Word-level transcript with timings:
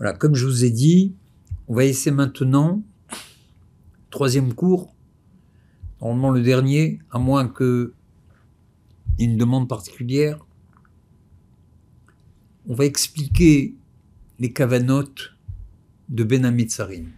Voilà, 0.00 0.16
comme 0.16 0.34
je 0.34 0.46
vous 0.46 0.64
ai 0.64 0.70
dit, 0.70 1.14
on 1.68 1.74
va 1.74 1.84
essayer 1.84 2.10
maintenant, 2.10 2.82
troisième 4.08 4.54
cours, 4.54 4.94
normalement 6.00 6.30
le 6.30 6.40
dernier, 6.40 7.00
à 7.10 7.18
moins 7.18 7.46
que 7.46 7.92
une 9.18 9.36
demande 9.36 9.68
particulière, 9.68 10.42
on 12.66 12.74
va 12.74 12.86
expliquer 12.86 13.74
les 14.38 14.54
cavanotes 14.54 15.34
de 16.08 16.24
Ben 16.24 16.46
Amitzarim. 16.46 17.10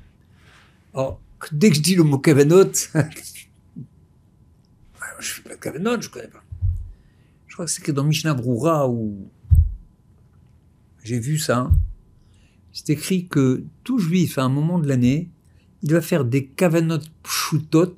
Alors, 0.92 1.20
dès 1.52 1.70
que 1.70 1.76
je 1.76 1.82
dis 1.82 1.94
le 1.94 2.02
mot 2.02 2.18
cavanote, 2.18 2.90
je 2.94 2.98
ne 3.78 5.22
fais 5.22 5.42
pas 5.42 5.54
de 5.54 5.60
cavanote, 5.60 6.02
je 6.02 6.08
ne 6.08 6.12
connais 6.12 6.26
pas. 6.26 6.42
Je 7.46 7.54
crois 7.54 7.64
que 7.64 7.70
c'est 7.70 7.82
que 7.82 7.92
dans 7.92 8.02
Mishnah 8.02 8.34
Brura 8.34 8.88
où 8.88 9.30
j'ai 11.04 11.20
vu 11.20 11.38
ça, 11.38 11.70
c'est 12.73 12.91
écrit 12.91 13.27
que 13.27 13.64
tout 13.84 13.98
juif, 13.98 14.39
à 14.39 14.45
un 14.45 14.48
moment 14.48 14.79
de 14.79 14.89
l'année, 14.89 15.30
il 15.82 15.93
va 15.93 16.00
faire 16.00 16.25
des 16.25 16.46
cavanotes 16.46 17.11
pshutot, 17.22 17.96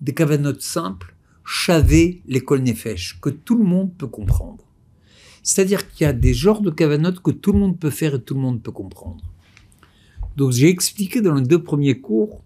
des 0.00 0.14
cavanotes 0.14 0.62
simples, 0.62 1.14
chaver 1.44 2.22
l'école 2.26 2.62
nefesh, 2.62 3.18
que 3.20 3.30
tout 3.30 3.56
le 3.56 3.64
monde 3.64 3.94
peut 3.96 4.06
comprendre. 4.06 4.64
C'est-à-dire 5.42 5.90
qu'il 5.90 6.04
y 6.04 6.08
a 6.08 6.12
des 6.12 6.34
genres 6.34 6.62
de 6.62 6.70
cavanotes 6.70 7.20
que 7.20 7.30
tout 7.30 7.52
le 7.52 7.58
monde 7.58 7.78
peut 7.78 7.90
faire 7.90 8.14
et 8.14 8.22
tout 8.22 8.34
le 8.34 8.40
monde 8.40 8.62
peut 8.62 8.72
comprendre. 8.72 9.24
Donc 10.36 10.52
j'ai 10.52 10.68
expliqué 10.68 11.20
dans 11.20 11.34
les 11.34 11.46
deux 11.46 11.62
premiers 11.62 12.00
cours 12.00 12.42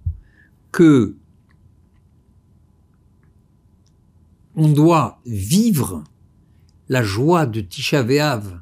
que 0.72 1.16
on 4.56 4.68
doit 4.68 5.20
vivre 5.26 6.04
la 6.88 7.02
joie 7.02 7.46
de 7.46 7.60
Tisha 7.60 8.02
B'Av 8.02 8.60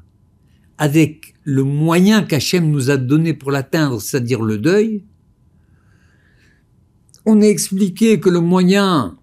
avec 0.77 1.35
le 1.43 1.63
moyen 1.63 2.23
qu'Hachem 2.23 2.69
nous 2.69 2.89
a 2.89 2.97
donné 2.97 3.33
pour 3.33 3.51
l'atteindre, 3.51 4.01
c'est-à-dire 4.01 4.41
le 4.41 4.57
deuil. 4.57 5.05
On 7.25 7.41
a 7.41 7.45
expliqué 7.45 8.19
que 8.19 8.29
le 8.29 8.41
moyen 8.41 9.17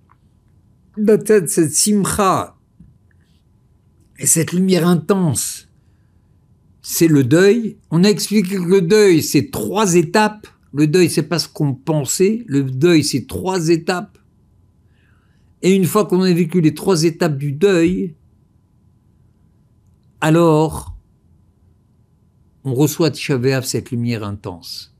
d'atteindre 0.96 1.48
cette 1.48 1.72
simcha 1.72 2.56
et 4.18 4.26
cette 4.26 4.52
lumière 4.52 4.86
intense, 4.86 5.68
c'est 6.82 7.08
le 7.08 7.24
deuil. 7.24 7.78
On 7.90 8.04
a 8.04 8.08
expliqué 8.08 8.56
que 8.56 8.62
le 8.62 8.82
deuil, 8.82 9.22
c'est 9.22 9.50
trois 9.50 9.94
étapes. 9.94 10.46
Le 10.72 10.86
deuil, 10.86 11.10
c'est 11.10 11.24
pas 11.24 11.38
ce 11.38 11.48
qu'on 11.48 11.74
pensait. 11.74 12.44
Le 12.46 12.62
deuil, 12.62 13.02
c'est 13.02 13.26
trois 13.26 13.68
étapes. 13.68 14.18
Et 15.62 15.74
une 15.74 15.84
fois 15.84 16.06
qu'on 16.06 16.22
a 16.22 16.32
vécu 16.32 16.60
les 16.60 16.74
trois 16.74 17.04
étapes 17.04 17.36
du 17.36 17.52
deuil, 17.52 18.14
alors 20.20 20.89
on 22.64 22.74
reçoit 22.74 23.10
Tisha 23.10 23.62
cette 23.62 23.90
lumière 23.90 24.24
intense. 24.24 24.94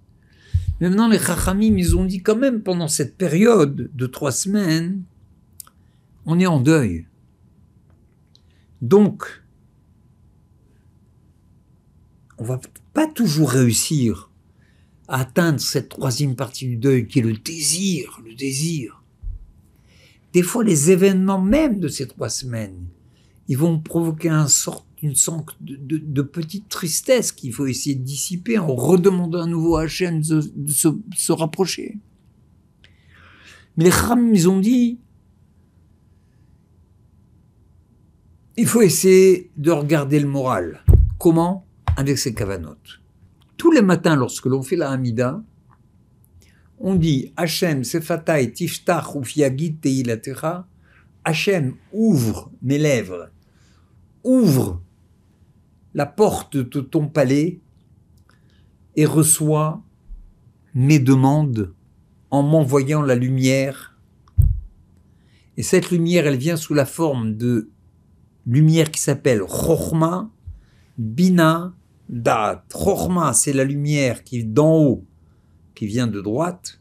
Maintenant, 0.81 1.09
les 1.09 1.19
Chachamim, 1.19 1.77
ils 1.77 1.97
ont 1.97 2.07
dit 2.07 2.23
quand 2.23 2.37
même 2.37 2.63
pendant 2.63 2.89
cette 2.89 3.17
période 3.17 3.91
de 3.95 4.07
trois 4.07 4.33
semaines, 4.33 5.03
on 6.25 6.39
est 6.41 6.47
en 6.47 6.61
deuil. 6.61 7.07
Donc, 8.81 9.43
on 12.39 12.45
va 12.45 12.61
pas 12.95 13.07
toujours 13.07 13.51
réussir 13.51 14.31
à 15.09 15.21
atteindre 15.21 15.61
cette 15.61 15.91
troisième 15.91 16.37
partie 16.37 16.67
du 16.67 16.77
deuil 16.77 17.07
qui 17.07 17.19
est 17.19 17.23
le 17.23 17.35
désir, 17.35 18.21
le 18.25 18.35
désir. 18.35 19.03
Des 20.33 20.43
fois, 20.43 20.65
les 20.65 20.91
événements 20.91 21.41
même 21.41 21.81
de 21.81 21.89
ces 21.89 22.07
trois 22.07 22.31
semaines, 22.31 22.87
ils 23.49 23.59
vont 23.59 23.79
provoquer 23.79 24.31
un 24.31 24.49
sorte 24.49 24.87
une 25.03 25.15
sorte 25.15 25.57
de, 25.61 26.23
petite 26.23 26.69
tristesse 26.69 27.33
qu'il 27.33 27.53
faut 27.53 27.67
essayer 27.67 27.95
de 27.95 28.03
dissiper 28.03 28.59
en 28.59 28.75
redemandant 28.75 29.43
à 29.43 29.47
nouveau 29.47 29.77
à 29.77 29.83
Hachem 29.83 30.21
de, 30.21 30.43
se, 30.69 31.33
rapprocher. 31.33 31.99
Mais 33.77 33.85
les 33.85 33.91
Chams, 33.91 34.35
ils 34.35 34.49
ont 34.49 34.61
dit, 34.61 34.99
il 38.57 38.67
faut 38.67 38.83
essayer 38.83 39.51
de 39.57 39.71
regarder 39.71 40.21
le 40.21 40.29
moral. 40.29 40.85
Comment? 41.19 41.67
Avec 41.97 42.19
ces 42.19 42.35
cavanotes. 42.35 43.01
Tous 43.57 43.71
les 43.71 43.83
matins, 43.83 44.17
lorsque 44.17 44.47
l'on 44.47 44.63
fait 44.63 44.77
la 44.77 44.91
Hamida, 44.91 45.43
on 46.79 46.95
dit 46.95 47.33
Hachem, 47.37 47.85
Sefatai, 47.85 48.53
Tiftach, 48.53 49.15
Ufiagit, 49.15 49.77
Teilatera. 49.77 50.67
Hachem, 51.25 51.77
ouvre 51.93 52.51
mes 52.63 52.79
lèvres, 52.79 53.31
ouvre 54.25 54.81
la 55.95 56.07
porte 56.07 56.57
de 56.57 56.81
ton 56.81 57.09
palais 57.09 57.61
et 58.97 59.07
reçois 59.07 59.83
mes 60.75 60.99
demandes 60.99 61.73
en 62.31 62.43
m'envoyant 62.43 63.03
la 63.03 63.15
lumière. 63.15 63.99
Et 65.57 65.63
cette 65.63 65.91
lumière, 65.91 66.27
elle 66.27 66.37
vient 66.37 66.57
sous 66.57 66.75
la 66.75 66.87
forme 66.87 67.37
de 67.37 67.71
lumière 68.47 68.91
qui 68.91 69.01
s'appelle 69.01 69.43
Chochma, 69.49 70.31
Bina, 70.97 71.75
Dat. 72.09 72.65
Chochma, 72.73 73.33
c'est 73.33 73.53
la 73.53 73.65
lumière 73.65 74.25
qui 74.25 74.41
est 74.41 74.45
d'en 74.45 74.77
haut, 74.77 75.05
qui 75.75 75.87
vient 75.87 76.07
de 76.07 76.21
droite. 76.21 76.81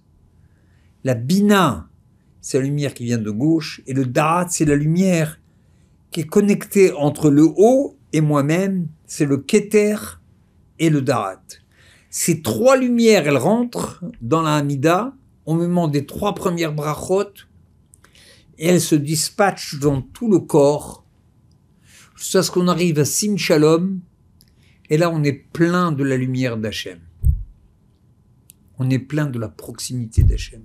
La 1.04 1.16
Bina, 1.16 1.90
c'est 2.42 2.60
la 2.60 2.66
lumière 2.66 2.94
qui 2.94 3.06
vient 3.06 3.18
de 3.18 3.32
gauche. 3.32 3.82
Et 3.88 3.94
le 3.94 4.06
Dat, 4.06 4.48
c'est 4.50 4.66
la 4.66 4.76
lumière 4.76 5.40
qui 6.12 6.22
est 6.22 6.28
connectée 6.28 6.92
entre 6.94 7.30
le 7.30 7.44
haut 7.44 7.99
et 8.14 8.22
moi-même, 8.22 8.88
c'est 9.06 9.26
le 9.26 9.38
Keter 9.38 9.96
et 10.80 10.90
le 10.90 11.02
Darat. 11.02 11.42
Ces 12.10 12.42
trois 12.42 12.78
lumières, 12.78 13.28
elles 13.28 13.38
rentrent 13.38 14.04
dans 14.22 14.42
la 14.42 14.56
Hamida 14.56 15.14
au 15.46 15.56
moment 15.56 15.88
des 15.88 16.06
trois 16.06 16.34
premières 16.34 16.74
brachot 16.74 17.34
et 18.58 18.68
elles 18.68 18.82
se 18.82 18.96
dispatchent 18.96 19.80
dans 19.80 20.02
tout 20.02 20.30
le 20.30 20.40
corps 20.40 21.06
jusqu'à 22.16 22.44
ce 22.44 22.52
qu'on 22.52 22.68
arrive 22.68 23.00
à 23.00 23.06
Sim 23.06 23.38
Shalom 23.38 24.02
et 24.90 24.98
là 24.98 25.10
on 25.10 25.24
est 25.24 25.34
plein 25.34 25.92
de 25.92 26.04
la 26.04 26.18
lumière 26.18 26.58
d'Hachem. 26.58 27.00
On 28.80 28.90
est 28.90 29.00
plein 29.00 29.28
de 29.28 29.40
la 29.40 29.50
proximité 29.50 30.24
d'Hachem. 30.24 30.64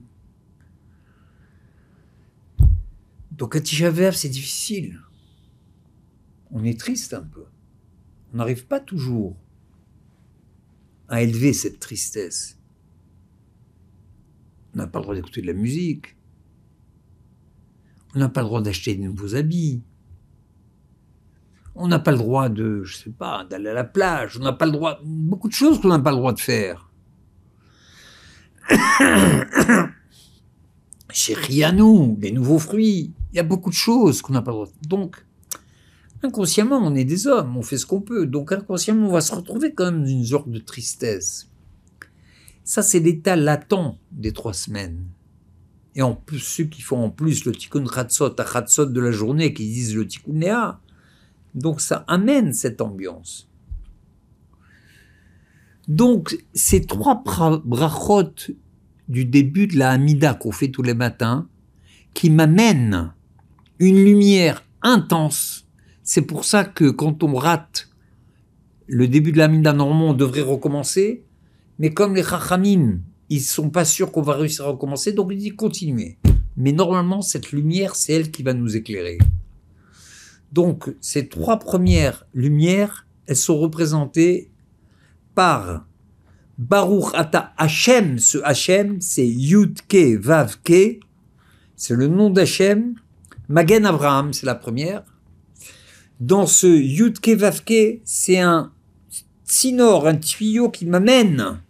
Donc 3.32 3.56
à 3.56 3.60
Tisha 3.60 4.12
c'est 4.12 4.28
difficile 4.28 5.00
on 6.54 6.64
est 6.64 6.78
triste 6.78 7.12
un 7.12 7.22
peu. 7.22 7.44
On 8.32 8.38
n'arrive 8.38 8.66
pas 8.66 8.80
toujours 8.80 9.36
à 11.08 11.20
élever 11.20 11.52
cette 11.52 11.80
tristesse. 11.80 12.58
On 14.72 14.78
n'a 14.78 14.86
pas 14.86 15.00
le 15.00 15.02
droit 15.02 15.14
d'écouter 15.14 15.42
de 15.42 15.48
la 15.48 15.52
musique. 15.52 16.16
On 18.14 18.20
n'a 18.20 18.28
pas 18.28 18.42
le 18.42 18.46
droit 18.46 18.62
d'acheter 18.62 18.94
de 18.94 19.02
nouveaux 19.02 19.34
habits. 19.34 19.82
On 21.74 21.88
n'a 21.88 21.98
pas 21.98 22.12
le 22.12 22.18
droit 22.18 22.48
de, 22.48 22.84
je 22.84 22.96
sais 22.98 23.10
pas, 23.10 23.44
d'aller 23.44 23.70
à 23.70 23.74
la 23.74 23.82
plage. 23.82 24.38
On 24.38 24.42
n'a 24.44 24.52
pas 24.52 24.66
le 24.66 24.72
droit, 24.72 25.00
beaucoup 25.04 25.48
de 25.48 25.52
choses 25.52 25.80
qu'on 25.80 25.88
n'a 25.88 25.98
pas 25.98 26.12
le 26.12 26.18
droit 26.18 26.32
de 26.32 26.40
faire. 26.40 26.92
Chez 31.10 31.34
les 31.48 32.32
nouveaux 32.32 32.60
fruits, 32.60 33.12
il 33.32 33.36
y 33.36 33.40
a 33.40 33.42
beaucoup 33.44 33.70
de 33.70 33.74
choses 33.74 34.22
qu'on 34.22 34.32
n'a 34.32 34.42
pas 34.42 34.52
le 34.52 34.58
droit. 34.58 34.68
Donc, 34.82 35.24
inconsciemment, 36.24 36.78
on 36.78 36.94
est 36.94 37.04
des 37.04 37.26
hommes, 37.26 37.56
on 37.56 37.62
fait 37.62 37.78
ce 37.78 37.86
qu'on 37.86 38.00
peut. 38.00 38.26
Donc 38.26 38.52
inconsciemment, 38.52 39.08
on 39.08 39.12
va 39.12 39.20
se 39.20 39.34
retrouver 39.34 39.74
quand 39.74 39.86
même 39.86 40.02
dans 40.02 40.08
une 40.10 40.24
sorte 40.24 40.50
de 40.50 40.58
tristesse. 40.58 41.48
Ça, 42.64 42.82
c'est 42.82 43.00
l'état 43.00 43.36
latent 43.36 43.98
des 44.10 44.32
trois 44.32 44.54
semaines. 44.54 45.04
Et 45.94 46.02
en 46.02 46.14
plus, 46.14 46.40
ceux 46.40 46.64
qui 46.64 46.82
font 46.82 47.04
en 47.04 47.10
plus 47.10 47.44
le 47.44 47.52
tikkun 47.52 47.84
chatzot 47.86 48.40
à 48.40 48.44
chatzot 48.44 48.86
de 48.86 49.00
la 49.00 49.12
journée, 49.12 49.54
qui 49.54 49.64
disent 49.66 49.94
le 49.94 50.06
tikkun. 50.06 50.78
Donc 51.54 51.80
ça 51.80 52.04
amène 52.08 52.52
cette 52.52 52.80
ambiance. 52.80 53.48
Donc 55.86 56.36
ces 56.54 56.84
trois 56.86 57.22
brachot 57.64 58.34
du 59.08 59.24
début 59.26 59.66
de 59.66 59.78
la 59.78 59.90
Hamida 59.90 60.34
qu'on 60.34 60.50
fait 60.50 60.70
tous 60.70 60.82
les 60.82 60.94
matins, 60.94 61.46
qui 62.14 62.30
m'amènent 62.30 63.12
une 63.78 64.02
lumière 64.02 64.64
intense 64.82 65.63
c'est 66.04 66.22
pour 66.22 66.44
ça 66.44 66.64
que 66.64 66.90
quand 66.90 67.22
on 67.22 67.34
rate 67.34 67.88
le 68.86 69.08
début 69.08 69.32
de 69.32 69.38
la 69.38 69.48
Minda, 69.48 69.72
normalement, 69.72 70.10
on 70.10 70.14
devrait 70.14 70.42
recommencer. 70.42 71.24
Mais 71.78 71.94
comme 71.94 72.14
les 72.14 72.22
Chachamim, 72.22 73.00
ils 73.30 73.40
sont 73.40 73.70
pas 73.70 73.86
sûrs 73.86 74.12
qu'on 74.12 74.20
va 74.20 74.34
réussir 74.34 74.66
à 74.66 74.68
recommencer, 74.68 75.12
donc 75.12 75.32
ils 75.32 75.38
disent 75.38 75.56
continuer. 75.56 76.18
Mais 76.58 76.72
normalement, 76.72 77.22
cette 77.22 77.52
lumière, 77.52 77.96
c'est 77.96 78.12
elle 78.12 78.30
qui 78.30 78.42
va 78.42 78.52
nous 78.52 78.76
éclairer. 78.76 79.18
Donc, 80.52 80.94
ces 81.00 81.26
trois 81.26 81.58
premières 81.58 82.26
lumières, 82.34 83.06
elles 83.26 83.34
sont 83.34 83.58
représentées 83.58 84.50
par 85.34 85.86
Baruch 86.58 87.14
Ata 87.14 87.54
Hashem. 87.56 88.18
Ce 88.18 88.38
Hashem, 88.44 89.00
c'est 89.00 89.26
Yud 89.26 89.80
Ke 89.88 90.16
Vav 90.16 90.58
Ke. 90.62 91.00
C'est 91.76 91.94
le 91.94 92.08
nom 92.08 92.28
d'Hachem. 92.28 92.94
Magen 93.48 93.86
Abraham, 93.86 94.34
c'est 94.34 94.46
la 94.46 94.54
première 94.54 95.02
dans 96.20 96.46
ce 96.46 96.66
Yudke 96.66 97.30
Vavke, 97.30 98.00
c'est 98.04 98.38
un 98.38 98.72
tsinor, 99.46 100.06
un 100.06 100.16
tuyau 100.16 100.70
qui 100.70 100.86
m'amène 100.86 101.60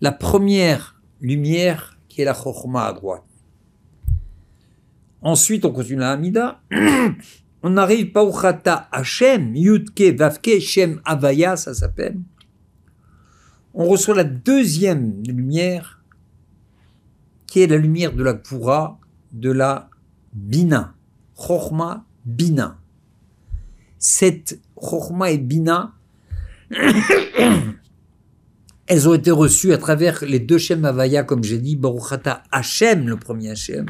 la 0.00 0.12
première 0.12 1.00
lumière 1.20 1.98
qui 2.08 2.20
est 2.20 2.24
la 2.24 2.34
chokhma 2.34 2.86
à 2.86 2.92
droite. 2.92 3.24
Ensuite, 5.22 5.64
on 5.64 5.72
continue 5.72 6.00
la 6.00 6.12
Hamida. 6.12 6.60
on 7.62 7.76
arrive 7.78 8.12
Pauchata 8.12 8.88
Hashem, 8.92 9.56
Yudke, 9.56 10.14
Vavke, 10.14 10.60
Shem, 10.60 11.00
Avaya, 11.04 11.56
ça 11.56 11.72
s'appelle. 11.72 12.18
On 13.72 13.88
reçoit 13.88 14.14
la 14.14 14.24
deuxième 14.24 15.22
lumière, 15.26 16.04
qui 17.46 17.60
est 17.60 17.66
la 17.66 17.78
lumière 17.78 18.12
de 18.12 18.22
la 18.22 18.34
Pura, 18.34 19.00
de 19.32 19.50
la 19.50 19.88
Bina. 20.34 20.94
Chokhma, 21.34 22.04
Bina. 22.24 22.78
Cette 23.98 24.60
Chokhma 24.80 25.30
et 25.30 25.38
Bina, 25.38 25.94
elles 28.86 29.08
ont 29.08 29.14
été 29.14 29.30
reçues 29.30 29.72
à 29.72 29.78
travers 29.78 30.24
les 30.24 30.40
deux 30.40 30.58
Shem 30.58 30.84
Avaya, 30.84 31.22
comme 31.22 31.42
j'ai 31.42 31.58
dit, 31.58 31.76
Baruchata 31.76 32.42
Hashem, 32.50 33.08
le 33.08 33.16
premier 33.16 33.50
Hashem, 33.50 33.86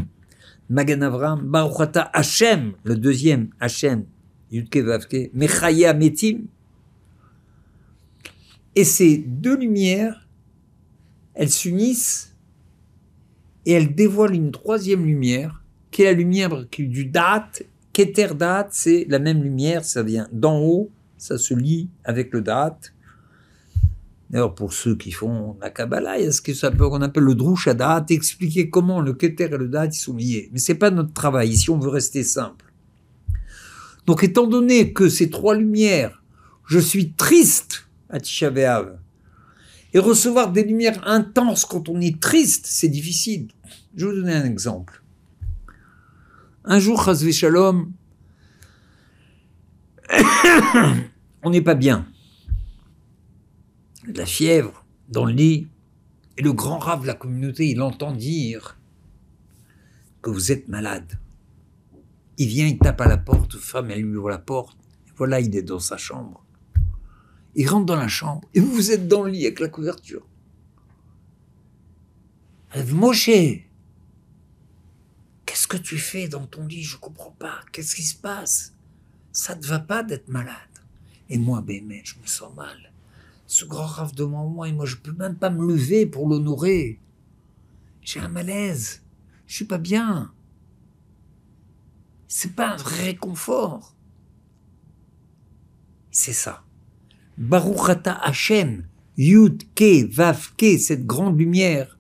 Magan 0.69 1.03
Avram, 1.03 1.41
Baruchata 1.43 2.03
Hashem, 2.13 2.75
le 2.85 2.97
deuxième 2.97 3.49
Hashem, 3.61 4.05
Yudke 4.51 4.79
Vavke, 4.79 5.31
Mechaya 5.35 5.95
Metim. 5.95 6.47
Et 8.77 8.85
ces 8.85 9.19
deux 9.19 9.57
lumières, 9.57 10.27
elles 11.35 11.51
s'unissent 11.51 12.35
et 13.67 13.73
elles 13.73 13.95
dévoilent 13.95 14.35
une 14.35 14.53
troisième 14.53 15.05
lumière, 15.05 15.63
qui 15.91 16.03
est 16.03 16.07
la 16.07 16.13
lumière 16.13 16.65
du 16.67 17.07
date. 17.07 17.63
Keter 17.95 18.35
date, 18.37 18.71
c'est 18.73 19.07
la 19.09 19.21
même 19.21 19.43
lumière, 19.43 19.85
ça 19.85 20.03
vient 20.03 20.29
d'en 20.33 20.59
haut, 20.59 20.91
ça 21.17 21.39
se 21.39 21.55
lie 21.55 21.89
avec 22.03 22.33
le 22.33 22.43
date. 22.43 22.93
D'ailleurs, 24.29 24.57
pour 24.57 24.73
ceux 24.73 24.97
qui 24.97 25.13
font 25.13 25.57
la 25.61 25.71
Kabbalah, 25.71 26.19
il 26.19 26.25
y 26.25 26.27
a 26.27 26.33
ce 26.33 26.43
qu'on 26.43 27.03
appelle 27.03 27.23
le 27.23 27.37
Drush 27.37 27.69
Adat, 27.69 28.07
expliquer 28.09 28.69
comment 28.69 29.01
le 29.01 29.13
Keter 29.13 29.45
et 29.45 29.57
le 29.57 29.69
Dat 29.69 29.93
sont 29.93 30.17
liés. 30.17 30.51
Mais 30.53 30.59
c'est 30.59 30.75
pas 30.75 30.91
notre 30.91 31.13
travail, 31.13 31.51
ici 31.51 31.71
on 31.71 31.79
veut 31.79 31.89
rester 31.89 32.25
simple. 32.25 32.65
Donc 34.07 34.25
étant 34.25 34.49
donné 34.49 34.93
que 34.93 35.09
ces 35.09 35.31
trois 35.31 35.55
lumières, 35.55 36.21
je 36.67 36.81
suis 36.81 37.13
triste 37.13 37.87
à 38.11 38.19
Tisha 38.19 38.51
et 39.93 39.99
recevoir 40.01 40.51
des 40.51 40.65
lumières 40.65 41.07
intenses 41.07 41.65
quand 41.65 41.89
on 41.89 42.01
est 42.01 42.21
triste, 42.21 42.67
c'est 42.69 42.89
difficile. 42.89 43.53
Je 43.95 44.05
vais 44.05 44.13
vous 44.13 44.21
donner 44.21 44.35
un 44.35 44.45
exemple. 44.45 45.04
Un 46.67 46.79
jour, 46.79 47.05
Chazvé 47.05 47.31
Shalom, 47.31 47.93
on 51.43 51.51
n'est 51.51 51.61
pas 51.61 51.75
bien 51.75 52.07
de 54.09 54.17
la 54.17 54.25
fièvre 54.25 54.87
dans 55.11 55.27
le 55.27 55.33
lit, 55.33 55.69
et 56.39 56.43
le 56.43 56.55
grand 56.55 56.79
rave 56.79 57.03
de 57.03 57.07
la 57.07 57.15
communauté, 57.15 57.69
il 57.69 57.83
entend 57.83 58.13
dire 58.13 58.79
que 60.23 60.31
vous 60.31 60.53
êtes 60.53 60.69
malade. 60.69 61.19
Il 62.39 62.49
vient, 62.49 62.67
il 62.67 62.79
tape 62.79 63.03
à 63.03 63.09
la 63.09 63.19
porte, 63.19 63.57
femme, 63.59 63.91
elle 63.91 64.01
lui 64.01 64.17
ouvre 64.17 64.31
la 64.31 64.39
porte, 64.39 64.79
voilà, 65.17 65.41
il 65.41 65.55
est 65.55 65.63
dans 65.63 65.79
sa 65.79 65.99
chambre. 65.99 66.45
Il 67.55 67.69
rentre 67.69 67.85
dans 67.85 67.97
la 67.97 68.09
chambre, 68.09 68.49
et 68.55 68.61
vous 68.61 68.91
êtes 68.91 69.07
dans 69.07 69.23
le 69.23 69.31
lit 69.31 69.45
avec 69.45 69.61
la 69.61 69.69
couverture. 69.69 70.27
Moshe, 72.91 73.31
qu'est-ce 75.55 75.69
que 75.69 75.77
tu 75.77 75.99
fais 75.99 76.27
dans 76.27 76.47
ton 76.47 76.67
lit? 76.67 76.83
Je 76.83 76.97
comprends 76.97 77.31
pas. 77.39 77.61
Qu'est-ce 77.71 77.95
qui 77.95 78.03
se 78.03 78.17
passe? 78.17 78.75
Ça 79.31 79.55
ne 79.55 79.61
te 79.61 79.69
va 79.69 79.79
pas 79.79 80.03
d'être 80.03 80.29
malade. 80.29 80.57
Et 81.31 81.39
moi, 81.39 81.63
Bémet, 81.63 82.03
je 82.05 82.17
me 82.21 82.27
sens 82.27 82.53
mal 82.57 82.91
ce 83.47 83.65
grand 83.65 83.87
rave 83.87 84.15
devant 84.15 84.49
moi 84.49 84.69
et 84.69 84.73
moi 84.73 84.87
je 84.87 84.97
peux 84.97 85.13
même 85.13 85.37
pas 85.37 85.51
me 85.51 85.65
lever 85.65 86.07
pour 86.07 86.29
l'honorer. 86.29 86.99
J'ai 88.01 88.19
un 88.19 88.29
malaise. 88.29 89.03
Je 89.47 89.55
suis 89.55 89.65
pas 89.65 89.79
bien. 89.79 90.33
C'est 92.27 92.57
pas 92.57 92.71
un 92.71 92.77
vrai 92.77 93.05
réconfort. 93.05 93.95
C'est 96.11 96.33
ça. 96.33 96.65
Baruchata 97.39 98.15
Hashem, 98.15 98.89
Yud 99.19 99.63
Ke, 99.75 100.05
Vav 100.11 100.55
Ke, 100.57 100.79
cette 100.79 101.07
grande 101.07 101.39
lumière, 101.39 101.97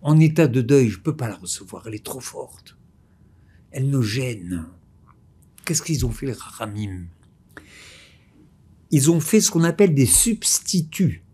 en 0.00 0.18
état 0.20 0.46
de 0.46 0.62
deuil, 0.62 0.88
je 0.88 1.00
peux 1.00 1.16
pas 1.16 1.28
la 1.28 1.36
recevoir, 1.36 1.86
elle 1.86 1.96
est 1.96 2.04
trop 2.04 2.20
forte. 2.20 2.78
Elle 3.74 3.86
me 3.86 4.00
gêne. 4.00 4.64
Qu'est-ce 5.64 5.82
qu'ils 5.82 6.06
ont 6.06 6.10
fait 6.10 6.26
les 6.26 6.32
Rahamim 6.32 7.08
ils 8.94 9.10
ont 9.10 9.18
fait 9.18 9.40
ce 9.40 9.50
qu'on 9.50 9.64
appelle 9.64 9.92
des 9.92 10.06
substituts. 10.06 11.24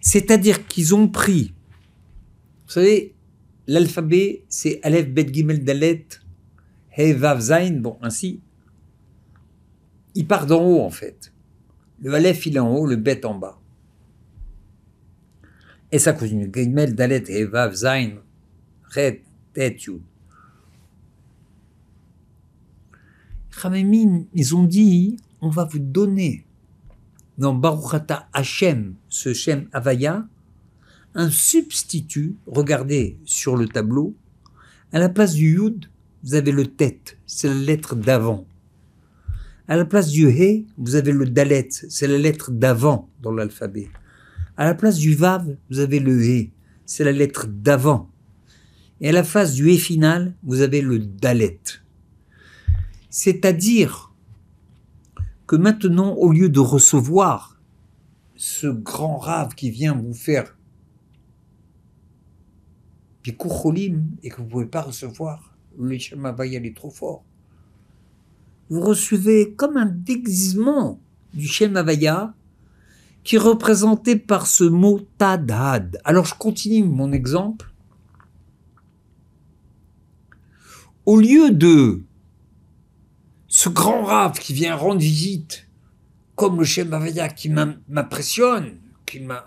C'est-à-dire 0.00 0.66
qu'ils 0.66 0.92
ont 0.92 1.06
pris, 1.06 1.54
vous 2.66 2.72
savez, 2.72 3.14
l'alphabet, 3.68 4.44
c'est 4.48 4.80
Aleph, 4.82 5.10
Bet, 5.10 5.32
Gimel, 5.32 5.62
Dalet, 5.62 6.04
He, 6.98 7.12
Vav, 7.12 7.40
Zain, 7.40 7.74
bon, 7.74 7.98
ainsi. 8.02 8.40
Il 10.16 10.26
part 10.26 10.46
d'en 10.46 10.60
haut, 10.60 10.80
en 10.80 10.90
fait. 10.90 11.32
Le 12.02 12.12
Aleph, 12.12 12.46
il 12.46 12.56
est 12.56 12.58
en 12.58 12.74
haut, 12.74 12.88
le 12.88 12.96
Bet 12.96 13.24
en 13.24 13.38
bas. 13.38 13.60
Et 15.92 16.00
ça 16.00 16.14
continue. 16.14 16.50
Gimel, 16.52 16.96
Dalet, 16.96 17.22
He, 17.28 17.44
Vav, 17.44 17.74
Zain, 17.74 18.14
Ret, 18.92 19.22
Tet. 19.52 19.76
Ils 24.34 24.54
ont 24.54 24.64
dit, 24.64 25.16
on 25.40 25.48
va 25.48 25.64
vous 25.64 25.78
donner 25.78 26.44
dans 27.38 27.54
Baruchata 27.54 28.28
Hashem, 28.32 28.94
ce 29.08 29.32
Shem 29.32 29.68
Avaya, 29.72 30.26
un 31.14 31.30
substitut, 31.30 32.36
regardez 32.46 33.18
sur 33.24 33.56
le 33.56 33.68
tableau, 33.68 34.16
à 34.92 34.98
la 34.98 35.08
place 35.08 35.34
du 35.34 35.54
Yud, 35.54 35.86
vous 36.22 36.34
avez 36.34 36.52
le 36.52 36.66
Tet, 36.66 37.00
c'est 37.26 37.48
la 37.48 37.54
lettre 37.54 37.96
d'avant. 37.96 38.46
À 39.66 39.76
la 39.76 39.84
place 39.84 40.08
du 40.08 40.28
He, 40.28 40.66
vous 40.76 40.94
avez 40.94 41.12
le 41.12 41.26
Dalet, 41.26 41.68
c'est 41.70 42.06
la 42.06 42.18
lettre 42.18 42.50
d'avant 42.50 43.10
dans 43.22 43.32
l'alphabet. 43.32 43.88
À 44.56 44.64
la 44.64 44.74
place 44.74 44.96
du 44.96 45.14
Vav, 45.14 45.56
vous 45.70 45.78
avez 45.80 46.00
le 46.00 46.22
He, 46.22 46.50
c'est 46.86 47.04
la 47.04 47.12
lettre 47.12 47.46
d'avant. 47.46 48.10
Et 49.00 49.08
à 49.08 49.12
la 49.12 49.24
face 49.24 49.54
du 49.54 49.70
He 49.70 49.78
final, 49.78 50.34
vous 50.42 50.60
avez 50.60 50.80
le 50.80 50.98
Dalet. 50.98 51.60
C'est-à-dire 53.16 54.12
que 55.46 55.54
maintenant, 55.54 56.14
au 56.14 56.32
lieu 56.32 56.48
de 56.48 56.58
recevoir 56.58 57.60
ce 58.34 58.66
grand 58.66 59.18
rave 59.18 59.54
qui 59.54 59.70
vient 59.70 59.94
vous 59.94 60.14
faire 60.14 60.58
Bikoucholim 63.22 64.16
et 64.24 64.30
que 64.30 64.38
vous 64.38 64.42
ne 64.46 64.50
pouvez 64.50 64.66
pas 64.66 64.82
recevoir, 64.82 65.54
le 65.78 65.96
Shamavaya 65.96 66.58
est 66.58 66.76
trop 66.76 66.90
fort. 66.90 67.22
Vous 68.68 68.80
recevez 68.80 69.54
comme 69.54 69.76
un 69.76 69.86
déguisement 69.86 70.98
du 71.34 71.46
Shemavaya 71.46 72.34
qui 73.22 73.36
est 73.36 73.38
représenté 73.38 74.16
par 74.16 74.48
ce 74.48 74.64
mot 74.64 74.98
Tadhad. 75.18 76.00
Alors 76.02 76.24
je 76.24 76.34
continue 76.34 76.82
mon 76.82 77.12
exemple. 77.12 77.72
Au 81.06 81.20
lieu 81.20 81.52
de 81.52 82.02
ce 83.56 83.68
grand 83.68 84.02
rave 84.02 84.40
qui 84.40 84.52
vient 84.52 84.74
rendre 84.74 85.00
visite, 85.00 85.68
comme 86.34 86.58
le 86.58 86.64
chef 86.64 86.88
Mavaya 86.88 87.28
qui 87.28 87.50
m'impressionne, 87.50 88.78
qui 89.06 89.20
m'a. 89.20 89.44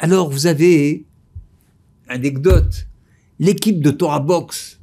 Alors 0.00 0.28
vous 0.28 0.48
avez, 0.48 1.06
anecdote, 2.08 2.88
l'équipe 3.38 3.80
de 3.80 3.92
Torah 3.92 4.18
Box 4.18 4.80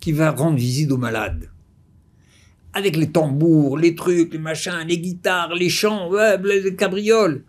qui 0.00 0.10
va 0.10 0.32
rendre 0.32 0.56
visite 0.56 0.90
aux 0.90 0.96
malades. 0.96 1.52
Avec 2.72 2.96
les 2.96 3.12
tambours, 3.12 3.78
les 3.78 3.94
trucs, 3.94 4.32
les 4.32 4.40
machins, 4.40 4.84
les 4.84 4.98
guitares, 4.98 5.54
les 5.54 5.70
chants, 5.70 6.10
les 6.42 6.74
cabrioles. 6.74 7.44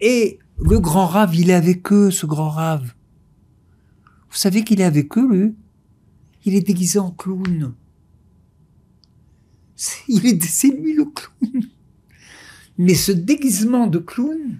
Et 0.00 0.38
le 0.58 0.80
grand 0.80 1.04
rave, 1.04 1.34
il 1.34 1.50
est 1.50 1.54
avec 1.54 1.92
eux, 1.92 2.10
ce 2.10 2.24
grand 2.24 2.48
rave. 2.48 2.94
Vous 4.30 4.38
savez 4.38 4.64
qu'il 4.64 4.80
est 4.80 4.84
avec 4.84 5.18
eux, 5.18 5.28
lui? 5.30 5.54
Il 6.46 6.54
est 6.54 6.66
déguisé 6.66 6.98
en 6.98 7.10
clown. 7.10 7.74
C'est 9.76 10.68
lui 10.68 10.94
le 10.94 11.04
clown. 11.04 11.62
Mais 12.78 12.94
ce 12.94 13.12
déguisement 13.12 13.86
de 13.86 13.98
clown, 13.98 14.58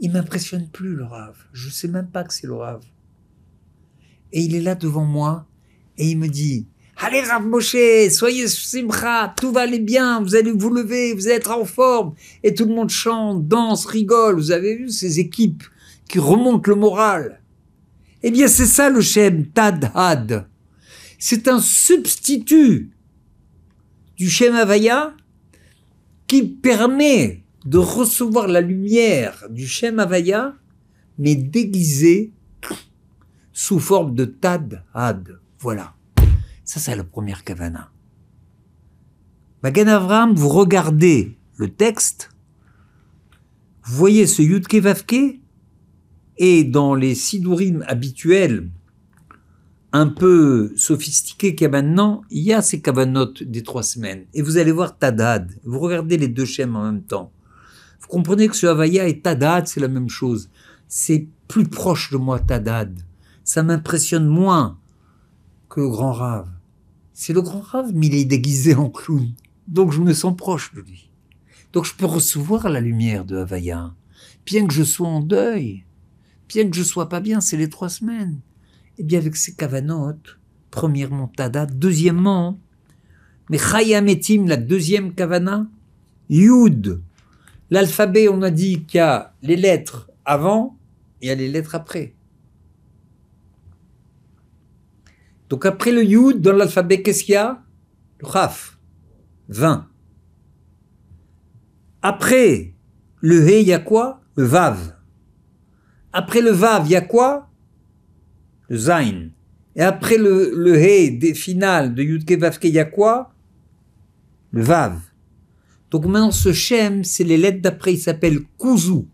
il 0.00 0.12
m'impressionne 0.12 0.68
plus, 0.68 0.94
le 0.94 1.04
rave. 1.04 1.36
Je 1.52 1.68
sais 1.68 1.88
même 1.88 2.08
pas 2.08 2.24
que 2.24 2.32
c'est 2.32 2.46
le 2.46 2.54
rave. 2.54 2.84
Et 4.32 4.42
il 4.42 4.54
est 4.54 4.60
là 4.60 4.74
devant 4.74 5.04
moi 5.04 5.46
et 5.98 6.10
il 6.10 6.18
me 6.18 6.28
dit 6.28 6.66
Allez, 6.96 7.20
Rav 7.20 7.44
Moshe, 7.44 7.76
soyez 8.10 8.46
simcha, 8.46 9.34
tout 9.36 9.50
va 9.50 9.62
aller 9.62 9.80
bien, 9.80 10.20
vous 10.20 10.36
allez 10.36 10.52
vous 10.52 10.70
lever, 10.70 11.14
vous 11.14 11.26
allez 11.26 11.36
être 11.36 11.50
en 11.50 11.64
forme. 11.64 12.14
Et 12.42 12.54
tout 12.54 12.64
le 12.64 12.74
monde 12.74 12.90
chante, 12.90 13.46
danse, 13.48 13.86
rigole. 13.86 14.36
Vous 14.36 14.52
avez 14.52 14.76
vu 14.76 14.88
ces 14.88 15.18
équipes 15.18 15.64
qui 16.08 16.18
remontent 16.18 16.70
le 16.70 16.76
moral? 16.76 17.42
Eh 18.22 18.30
bien, 18.30 18.46
c'est 18.46 18.66
ça 18.66 18.88
le 18.88 19.00
Shem, 19.00 19.46
Tadhad. 19.46 20.48
C'est 21.18 21.48
un 21.48 21.60
substitut 21.60 22.92
du 24.22 24.30
Shem 24.30 24.54
Havaya 24.54 25.16
qui 26.28 26.44
permet 26.44 27.42
de 27.64 27.78
recevoir 27.78 28.46
la 28.46 28.60
lumière 28.60 29.48
du 29.50 29.66
Shem 29.66 29.98
Havaya, 29.98 30.54
mais 31.18 31.34
déguisée 31.34 32.32
sous 33.52 33.80
forme 33.80 34.14
de 34.14 34.24
Tad 34.24 34.84
Had. 34.94 35.40
Voilà. 35.58 35.96
Ça, 36.64 36.78
c'est 36.78 36.94
la 36.94 37.02
première 37.02 37.42
Kavana. 37.42 37.90
Magan 39.64 39.88
Avram, 39.88 40.34
vous 40.34 40.50
regardez 40.50 41.36
le 41.56 41.74
texte, 41.74 42.30
vous 43.82 43.96
voyez 43.96 44.28
ce 44.28 44.40
Yudke 44.40 44.76
Vavke, 44.76 45.40
et 46.36 46.62
dans 46.62 46.94
les 46.94 47.16
Sidurim 47.16 47.84
habituels, 47.88 48.70
un 49.92 50.06
peu 50.06 50.72
sophistiqués 50.76 51.54
qu'il 51.54 51.64
y 51.64 51.66
a 51.66 51.70
maintenant, 51.70 52.22
il 52.30 52.42
y 52.42 52.52
a 52.52 52.62
ces 52.62 52.80
Kavanotes 52.80 53.42
des 53.42 53.62
trois 53.62 53.82
semaines. 53.82 54.24
Et 54.32 54.40
vous 54.40 54.56
allez 54.56 54.72
voir 54.72 54.96
Tadad. 54.96 55.52
Vous 55.64 55.78
regardez 55.78 56.16
les 56.16 56.28
deux 56.28 56.46
schèmes 56.46 56.76
en 56.76 56.84
même 56.84 57.02
temps. 57.02 57.30
Vous 58.00 58.08
comprenez 58.08 58.48
que 58.48 58.56
ce 58.56 58.66
Havaya 58.66 59.06
et 59.06 59.20
Tadad, 59.20 59.66
c'est 59.66 59.80
la 59.80 59.88
même 59.88 60.08
chose. 60.08 60.48
C'est 60.88 61.28
plus 61.46 61.68
proche 61.68 62.10
de 62.10 62.16
moi, 62.16 62.40
Tadad. 62.40 62.98
Ça 63.44 63.62
m'impressionne 63.62 64.26
moins 64.26 64.78
que 65.68 65.80
le 65.80 65.88
grand 65.88 66.12
rave. 66.12 66.48
C'est 67.12 67.34
le 67.34 67.42
grand 67.42 67.60
rave, 67.60 67.92
mais 67.94 68.06
il 68.06 68.14
est 68.14 68.24
déguisé 68.24 68.74
en 68.74 68.88
clown. 68.88 69.32
Donc 69.68 69.92
je 69.92 70.00
me 70.00 70.14
sens 70.14 70.34
proche 70.34 70.72
de 70.74 70.80
lui. 70.80 71.10
Donc 71.72 71.84
je 71.84 71.94
peux 71.94 72.06
recevoir 72.06 72.68
la 72.68 72.80
lumière 72.80 73.24
de 73.24 73.36
Havaya. 73.36 73.94
Bien 74.46 74.66
que 74.66 74.72
je 74.72 74.82
sois 74.82 75.08
en 75.08 75.20
deuil, 75.20 75.84
bien 76.48 76.68
que 76.68 76.76
je 76.76 76.82
sois 76.82 77.08
pas 77.08 77.20
bien, 77.20 77.40
c'est 77.40 77.56
les 77.56 77.68
trois 77.68 77.88
semaines. 77.88 78.40
Eh 78.98 79.04
bien, 79.04 79.18
avec 79.18 79.36
ces 79.36 79.54
kavanotes, 79.54 80.38
premièrement, 80.70 81.28
Tada, 81.28 81.66
deuxièmement, 81.66 82.60
mais 83.50 83.58
Chayametim, 83.58 84.46
la 84.46 84.56
deuxième 84.56 85.14
kavana, 85.14 85.66
Yud. 86.28 87.02
L'alphabet, 87.70 88.28
on 88.28 88.42
a 88.42 88.50
dit 88.50 88.84
qu'il 88.84 88.98
y 88.98 89.00
a 89.00 89.34
les 89.42 89.56
lettres 89.56 90.10
avant 90.24 90.78
et 91.20 91.26
il 91.26 91.28
y 91.28 91.30
a 91.30 91.34
les 91.34 91.48
lettres 91.48 91.74
après. 91.74 92.14
Donc 95.48 95.66
après 95.66 95.92
le 95.92 96.02
Yud, 96.04 96.40
dans 96.40 96.52
l'alphabet, 96.52 97.02
qu'est-ce 97.02 97.24
qu'il 97.24 97.34
y 97.34 97.36
a? 97.36 97.62
Le 98.20 98.28
Chaf, 98.28 98.78
20. 99.48 99.88
Après 102.00 102.74
le 103.20 103.46
He, 103.46 103.60
il 103.60 103.68
y 103.68 103.72
a 103.72 103.78
quoi? 103.78 104.22
Le 104.34 104.44
Vav. 104.44 104.96
Après 106.12 106.40
le 106.40 106.50
Vav, 106.50 106.86
il 106.86 106.92
y 106.92 106.96
a 106.96 107.02
quoi? 107.02 107.51
Zain. 108.76 109.30
Et 109.74 109.82
après 109.82 110.18
le, 110.18 110.52
le 110.54 110.76
He 110.76 111.10
des 111.10 111.34
finales 111.34 111.94
de 111.94 112.02
Yudke 112.02 112.38
Vavke, 112.38 112.64
il 112.64 112.74
y 112.74 112.78
a 112.78 112.84
quoi? 112.84 113.34
Le 114.50 114.62
Vav. 114.62 115.00
Donc 115.90 116.04
maintenant, 116.06 116.30
ce 116.30 116.52
Shem, 116.52 117.04
c'est 117.04 117.24
les 117.24 117.36
lettres 117.36 117.60
d'après, 117.60 117.94
il 117.94 117.98
s'appelle 117.98 118.40
Kuzu. 118.58 119.06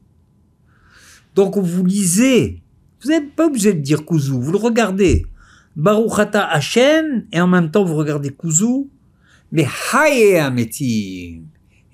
Donc 1.34 1.56
vous 1.56 1.84
lisez, 1.84 2.62
vous 3.02 3.10
n'êtes 3.10 3.34
pas 3.34 3.46
obligé 3.46 3.72
de 3.74 3.80
dire 3.80 4.04
Kuzu, 4.04 4.32
vous 4.32 4.52
le 4.52 4.58
regardez. 4.58 5.26
Baruchata 5.76 6.44
Hashem, 6.44 7.26
et 7.32 7.40
en 7.40 7.46
même 7.46 7.70
temps 7.70 7.84
vous 7.84 7.94
regardez 7.94 8.30
Kuzu, 8.30 8.88
mais 9.52 9.66
Haye 9.92 10.36
Ametim. 10.36 11.44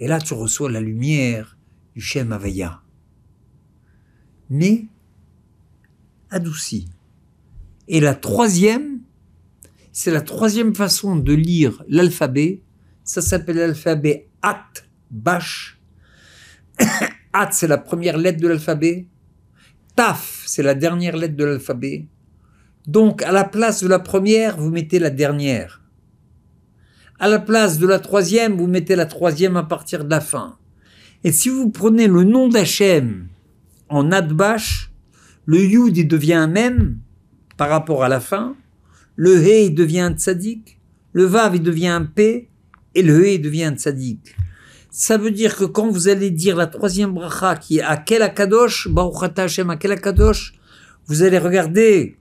Et 0.00 0.08
là, 0.08 0.18
tu 0.20 0.34
reçois 0.34 0.70
la 0.70 0.80
lumière 0.80 1.56
du 1.94 2.00
Shem 2.00 2.32
Avaya. 2.32 2.80
Mais 4.50 4.86
adouci. 6.30 6.88
Et 7.88 8.00
la 8.00 8.14
troisième, 8.14 9.00
c'est 9.92 10.10
la 10.10 10.22
troisième 10.22 10.74
façon 10.74 11.16
de 11.16 11.32
lire 11.32 11.84
l'alphabet. 11.88 12.62
Ça 13.04 13.20
s'appelle 13.20 13.56
l'alphabet 13.56 14.28
At 14.42 14.64
Bash. 15.10 15.80
At, 17.32 17.50
c'est 17.52 17.68
la 17.68 17.78
première 17.78 18.16
lettre 18.16 18.40
de 18.40 18.48
l'alphabet. 18.48 19.06
Taf, 19.96 20.42
c'est 20.46 20.62
la 20.62 20.74
dernière 20.74 21.16
lettre 21.16 21.36
de 21.36 21.44
l'alphabet. 21.44 22.06
Donc, 22.86 23.22
à 23.22 23.32
la 23.32 23.44
place 23.44 23.82
de 23.82 23.88
la 23.88 23.98
première, 23.98 24.56
vous 24.56 24.70
mettez 24.70 24.98
la 24.98 25.10
dernière. 25.10 25.82
À 27.18 27.28
la 27.28 27.38
place 27.38 27.78
de 27.78 27.86
la 27.86 28.00
troisième, 28.00 28.56
vous 28.56 28.66
mettez 28.66 28.96
la 28.96 29.06
troisième 29.06 29.56
à 29.56 29.62
partir 29.62 30.04
de 30.04 30.10
la 30.10 30.20
fin. 30.20 30.58
Et 31.22 31.32
si 31.32 31.48
vous 31.48 31.70
prenez 31.70 32.06
le 32.06 32.24
nom 32.24 32.48
d'Hachem 32.48 33.28
en 33.88 34.10
Adbash, 34.10 34.90
le 35.46 35.60
Yud 35.64 36.08
devient 36.08 36.34
un 36.34 36.48
même 36.48 36.98
par 37.56 37.68
rapport 37.68 38.04
à 38.04 38.08
la 38.08 38.20
fin, 38.20 38.56
le 39.16 39.42
il 39.46 39.74
devient 39.74 40.00
un 40.00 40.16
le 41.12 41.24
Vav 41.24 41.58
devient 41.60 41.88
un 41.88 42.04
P, 42.04 42.50
et 42.94 43.02
le 43.02 43.28
il 43.28 43.40
devient 43.40 43.64
un. 43.64 43.76
Ça 44.90 45.16
veut 45.16 45.30
dire 45.30 45.56
que 45.56 45.64
quand 45.64 45.88
vous 45.88 46.08
allez 46.08 46.30
dire 46.30 46.56
la 46.56 46.66
troisième 46.66 47.12
bracha 47.12 47.56
qui 47.56 47.78
est 47.78 47.82
Akel 47.82 48.22
Akadosh, 48.22 48.88
Baruch 48.88 49.38
Hashem 49.38 49.70
Akel 49.70 49.92
Akadosh, 49.92 50.54
vous 51.06 51.22
allez 51.22 51.38
regarder 51.38 52.16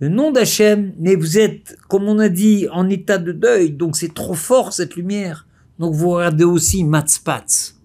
le 0.00 0.08
nom 0.08 0.30
d'Hachem, 0.30 0.94
mais 0.98 1.16
vous 1.16 1.38
êtes, 1.38 1.76
comme 1.88 2.04
on 2.04 2.18
a 2.18 2.28
dit, 2.28 2.68
en 2.70 2.88
état 2.88 3.18
de 3.18 3.32
deuil, 3.32 3.72
donc 3.72 3.96
c'est 3.96 4.14
trop 4.14 4.34
fort 4.34 4.72
cette 4.72 4.94
lumière. 4.94 5.46
Donc 5.78 5.94
vous 5.94 6.10
regardez 6.10 6.44
aussi 6.44 6.84
Matzpatz. 6.84 7.76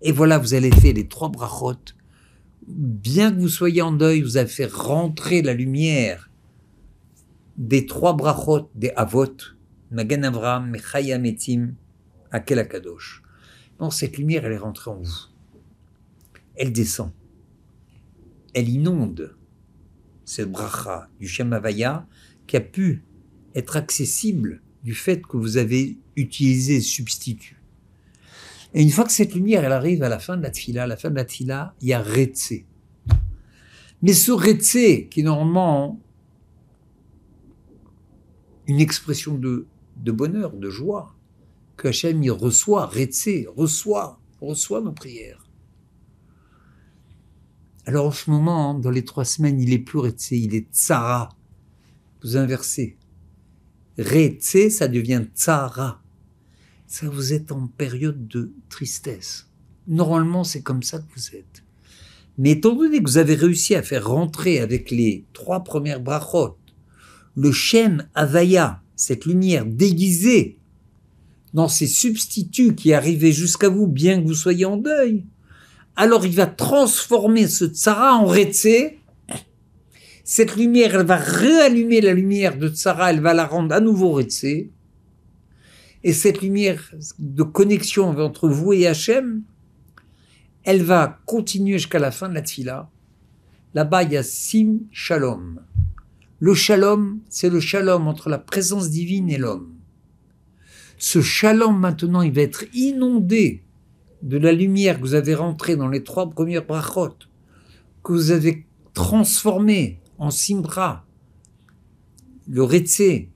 Et 0.00 0.12
voilà, 0.12 0.38
vous 0.38 0.54
allez 0.54 0.70
faire 0.70 0.94
les 0.94 1.06
trois 1.06 1.28
brachot. 1.28 1.76
Bien 2.66 3.32
que 3.32 3.40
vous 3.40 3.48
soyez 3.48 3.82
en 3.82 3.92
deuil, 3.92 4.22
vous 4.22 4.36
avez 4.36 4.48
fait 4.48 4.70
rentrer 4.72 5.42
la 5.42 5.52
lumière 5.52 6.30
des 7.56 7.86
trois 7.86 8.16
brachot 8.16 8.70
des 8.74 8.90
Avot, 8.90 9.36
Magan 9.90 10.22
Avram, 10.22 10.70
Mechaya 10.70 11.18
Metim, 11.18 11.74
Akel 12.30 12.60
Akadosh. 12.60 13.22
Bon, 13.78 13.90
cette 13.90 14.16
lumière, 14.16 14.44
elle 14.44 14.52
est 14.52 14.58
rentrée 14.58 14.90
en 14.90 15.00
vous. 15.00 15.12
Elle 16.54 16.72
descend. 16.72 17.10
Elle 18.54 18.68
inonde 18.68 19.34
cette 20.24 20.50
bracha 20.50 21.08
du 21.18 21.26
Shem 21.26 21.52
Havaya 21.52 22.06
qui 22.46 22.56
a 22.56 22.60
pu 22.60 23.02
être 23.54 23.76
accessible 23.76 24.62
du 24.84 24.94
fait 24.94 25.22
que 25.22 25.36
vous 25.36 25.56
avez 25.56 25.98
utilisé 26.16 26.80
substitut. 26.80 27.61
Et 28.74 28.82
une 28.82 28.90
fois 28.90 29.04
que 29.04 29.12
cette 29.12 29.34
lumière, 29.34 29.64
elle 29.64 29.72
arrive 29.72 30.02
à 30.02 30.08
la 30.08 30.18
fin 30.18 30.36
de 30.36 30.42
la 30.42 30.50
tfila, 30.50 30.84
à 30.84 30.86
la 30.86 30.96
fin 30.96 31.10
de 31.10 31.16
la 31.16 31.24
tfila, 31.24 31.74
il 31.80 31.88
y 31.88 31.92
a 31.92 32.02
Retse. 32.02 32.54
Mais 34.00 34.14
ce 34.14 34.32
Retse, 34.32 35.08
qui 35.10 35.20
est 35.20 35.22
normalement 35.22 36.00
une 38.66 38.80
expression 38.80 39.34
de, 39.36 39.66
bonheur, 39.96 40.56
de 40.56 40.70
joie, 40.70 41.14
que 41.76 41.88
Hachem 41.88 42.22
il 42.22 42.30
reçoit, 42.30 42.86
Retse, 42.86 43.46
reçoit, 43.54 44.20
reçoit 44.40 44.80
nos 44.80 44.92
prières. 44.92 45.46
Alors 47.84 48.06
en 48.06 48.12
ce 48.12 48.30
moment, 48.30 48.74
dans 48.74 48.90
les 48.90 49.04
trois 49.04 49.24
semaines, 49.24 49.60
il 49.60 49.72
est 49.72 49.80
plus 49.80 49.98
Retse, 49.98 50.30
il 50.30 50.54
est 50.54 50.72
Tsara. 50.72 51.28
Vous 52.22 52.36
inversez. 52.36 52.96
Retse, 53.98 54.70
ça 54.70 54.88
devient 54.88 55.24
Tsara 55.34 56.01
ça 56.92 57.08
vous 57.08 57.32
êtes 57.32 57.52
en 57.52 57.68
période 57.68 58.28
de 58.28 58.52
tristesse. 58.68 59.48
Normalement, 59.88 60.44
c'est 60.44 60.60
comme 60.60 60.82
ça 60.82 60.98
que 60.98 61.06
vous 61.16 61.34
êtes. 61.34 61.64
Mais 62.36 62.50
étant 62.50 62.74
donné 62.74 63.02
que 63.02 63.08
vous 63.08 63.16
avez 63.16 63.34
réussi 63.34 63.74
à 63.74 63.82
faire 63.82 64.06
rentrer 64.06 64.60
avec 64.60 64.90
les 64.90 65.24
trois 65.32 65.64
premières 65.64 66.02
brachot 66.02 66.58
le 67.34 67.50
Shem 67.50 68.06
Avaya, 68.14 68.82
cette 68.94 69.24
lumière 69.24 69.64
déguisée 69.64 70.58
dans 71.54 71.66
ces 71.66 71.86
substituts 71.86 72.74
qui 72.74 72.92
arrivaient 72.92 73.32
jusqu'à 73.32 73.70
vous, 73.70 73.86
bien 73.86 74.20
que 74.20 74.26
vous 74.26 74.34
soyez 74.34 74.66
en 74.66 74.76
deuil, 74.76 75.24
alors 75.96 76.26
il 76.26 76.34
va 76.34 76.46
transformer 76.46 77.48
ce 77.48 77.64
tsara 77.64 78.16
en 78.16 78.26
Retse. 78.26 78.98
Cette 80.24 80.56
lumière, 80.56 80.94
elle 80.96 81.06
va 81.06 81.16
réallumer 81.16 82.02
la 82.02 82.12
lumière 82.12 82.58
de 82.58 82.68
tsara, 82.68 83.12
elle 83.12 83.22
va 83.22 83.32
la 83.32 83.46
rendre 83.46 83.74
à 83.74 83.80
nouveau 83.80 84.12
Retse. 84.12 84.68
Et 86.04 86.12
cette 86.12 86.42
lumière 86.42 86.92
de 87.18 87.42
connexion 87.42 88.08
entre 88.08 88.48
vous 88.48 88.72
et 88.72 88.86
Hachem, 88.86 89.42
elle 90.64 90.82
va 90.82 91.20
continuer 91.26 91.74
jusqu'à 91.74 91.98
la 91.98 92.10
fin 92.10 92.28
de 92.28 92.34
la 92.34 92.42
tfila. 92.42 92.90
Là-bas, 93.74 94.02
il 94.02 94.12
y 94.12 94.16
a 94.16 94.22
Sim 94.22 94.80
Shalom. 94.90 95.60
Le 96.40 96.54
shalom, 96.54 97.20
c'est 97.28 97.50
le 97.50 97.60
shalom 97.60 98.08
entre 98.08 98.28
la 98.28 98.38
présence 98.38 98.90
divine 98.90 99.30
et 99.30 99.38
l'homme. 99.38 99.74
Ce 100.98 101.20
shalom, 101.20 101.78
maintenant, 101.78 102.22
il 102.22 102.32
va 102.32 102.42
être 102.42 102.64
inondé 102.74 103.62
de 104.22 104.38
la 104.38 104.52
lumière 104.52 104.96
que 104.96 105.02
vous 105.02 105.14
avez 105.14 105.34
rentrée 105.34 105.76
dans 105.76 105.88
les 105.88 106.02
trois 106.02 106.28
premières 106.30 106.66
brachot, 106.66 107.14
que 108.02 108.12
vous 108.12 108.30
avez 108.30 108.66
transformé 108.92 110.00
en 110.18 110.30
simbra, 110.30 111.06
le 112.48 112.66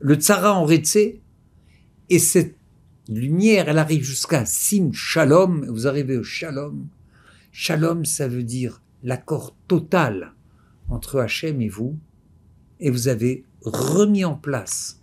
le 0.00 0.14
tsara 0.14 0.54
en 0.54 0.64
retse, 0.64 0.98
et 2.08 2.18
cette 2.18 2.55
lumière, 3.08 3.68
elle 3.68 3.78
arrive 3.78 4.02
jusqu'à 4.02 4.44
Sim 4.44 4.90
Shalom, 4.92 5.66
vous 5.66 5.86
arrivez 5.86 6.16
au 6.16 6.22
Shalom. 6.22 6.88
Shalom, 7.52 8.04
ça 8.04 8.28
veut 8.28 8.42
dire 8.42 8.82
l'accord 9.02 9.56
total 9.68 10.34
entre 10.88 11.20
Hachem 11.20 11.60
et 11.60 11.68
vous, 11.68 11.98
et 12.80 12.90
vous 12.90 13.08
avez 13.08 13.44
remis 13.62 14.24
en 14.24 14.34
place, 14.34 15.00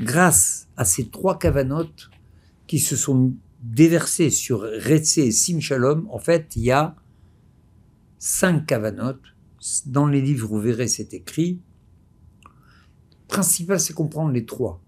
grâce 0.00 0.68
à 0.76 0.84
ces 0.84 1.08
trois 1.08 1.38
cavanotes 1.38 2.10
qui 2.66 2.78
se 2.78 2.96
sont 2.96 3.34
déversés 3.62 4.30
sur 4.30 4.60
Retse 4.60 5.18
et 5.18 5.30
Sim 5.30 5.60
Shalom, 5.60 6.08
en 6.10 6.18
fait, 6.18 6.56
il 6.56 6.64
y 6.64 6.70
a 6.70 6.96
cinq 8.18 8.66
kavanot. 8.66 9.18
Dans 9.86 10.06
les 10.06 10.20
livres, 10.20 10.48
vous 10.48 10.60
verrez, 10.60 10.88
c'est 10.88 11.14
écrit. 11.14 11.60
Le 12.44 13.28
principal, 13.28 13.80
c'est 13.80 13.92
comprendre 13.92 14.32
les 14.32 14.44
trois. 14.44 14.82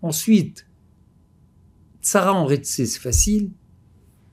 Ensuite, 0.00 0.66
Sarah 2.02 2.34
en 2.34 2.44
Retse, 2.44 2.84
c'est 2.84 2.98
facile. 2.98 3.52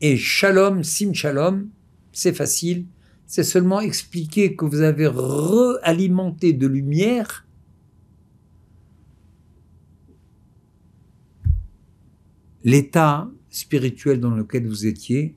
Et 0.02 0.18
Shalom, 0.18 0.84
Sim 0.84 1.14
Shalom, 1.14 1.70
c'est 2.12 2.34
facile. 2.34 2.88
C'est 3.28 3.44
seulement 3.44 3.80
expliquer 3.80 4.56
que 4.56 4.66
vous 4.66 4.82
avez 4.82 5.08
réalimenté 5.08 6.52
de 6.52 6.66
lumière 6.66 7.46
l'état 12.64 13.30
spirituel 13.50 14.20
dans 14.20 14.32
lequel 14.32 14.68
vous 14.68 14.86
étiez, 14.86 15.36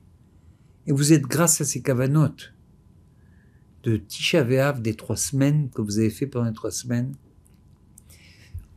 et 0.87 0.91
vous 0.91 1.13
êtes 1.13 1.23
grâce 1.23 1.61
à 1.61 1.65
ces 1.65 1.81
cavanotes 1.81 2.53
de 3.83 3.97
Tisha 3.97 4.43
des 4.73 4.95
trois 4.95 5.15
semaines 5.15 5.69
que 5.69 5.81
vous 5.81 5.99
avez 5.99 6.09
fait 6.09 6.27
pendant 6.27 6.47
les 6.47 6.53
trois 6.53 6.71
semaines, 6.71 7.13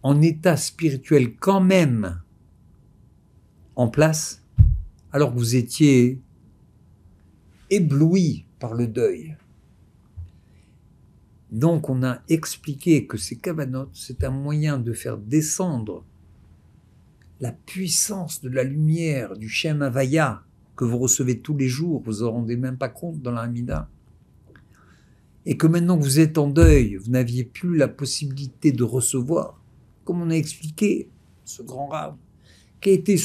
en 0.02 0.20
état 0.22 0.56
spirituel 0.56 1.36
quand 1.36 1.60
même 1.60 2.20
en 3.76 3.88
place, 3.88 4.42
alors 5.12 5.32
que 5.32 5.38
vous 5.38 5.54
étiez 5.54 6.20
ébloui 7.70 8.46
par 8.58 8.74
le 8.74 8.86
deuil. 8.86 9.36
Donc 11.52 11.88
on 11.88 12.02
a 12.02 12.20
expliqué 12.28 13.06
que 13.06 13.18
ces 13.18 13.36
cavanotes, 13.36 13.90
c'est 13.92 14.24
un 14.24 14.30
moyen 14.30 14.78
de 14.78 14.92
faire 14.92 15.18
descendre 15.18 16.04
la 17.40 17.52
puissance 17.52 18.40
de 18.40 18.48
la 18.48 18.64
lumière 18.64 19.36
du 19.36 19.48
Shem 19.48 19.82
Havaya 19.82 20.42
que 20.74 20.84
vous 20.84 20.98
recevez 20.98 21.40
tous 21.40 21.56
les 21.56 21.68
jours, 21.68 22.02
vous 22.04 22.22
en 22.22 22.32
rendez 22.32 22.56
même 22.56 22.76
pas 22.76 22.88
compte 22.88 23.20
dans 23.22 23.30
l'Amida. 23.30 23.88
Et 25.44 25.56
que 25.56 25.66
maintenant 25.66 25.98
que 25.98 26.02
vous 26.02 26.18
êtes 26.18 26.38
en 26.38 26.48
deuil, 26.48 26.96
vous 26.96 27.10
n'aviez 27.10 27.44
plus 27.44 27.76
la 27.76 27.88
possibilité 27.88 28.72
de 28.72 28.84
recevoir, 28.84 29.62
comme 30.04 30.20
on 30.20 30.30
a 30.30 30.34
expliqué, 30.34 31.08
ce 31.44 31.62
grand 31.62 31.86
rave, 31.86 32.16
qui 32.86 32.92
été 32.92 33.16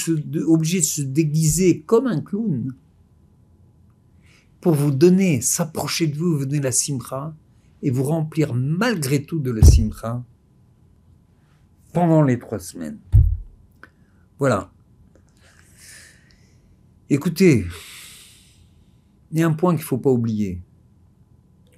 obligé 0.48 0.80
de 0.80 0.86
se 0.86 1.02
déguiser 1.04 1.82
comme 1.82 2.08
un 2.08 2.20
clown 2.20 2.74
pour 4.60 4.74
vous 4.74 4.90
donner, 4.90 5.40
s'approcher 5.40 6.08
de 6.08 6.18
vous, 6.18 6.40
vous 6.40 6.46
donner 6.48 6.62
la 6.62 6.72
simcha 6.72 7.36
et 7.84 7.92
vous 7.92 8.02
remplir 8.02 8.56
malgré 8.56 9.24
tout 9.24 9.38
de 9.38 9.52
la 9.52 9.62
simcha 9.62 10.24
pendant 11.94 12.24
les 12.24 12.40
trois 12.40 12.58
semaines. 12.58 12.98
Voilà. 14.40 14.72
Écoutez, 17.12 17.68
il 19.32 19.40
y 19.40 19.44
a 19.44 19.48
un 19.48 19.54
point 19.54 19.74
qu'il 19.74 19.84
ne 19.84 19.88
faut 19.88 20.00
pas 20.00 20.10
oublier. 20.10 20.60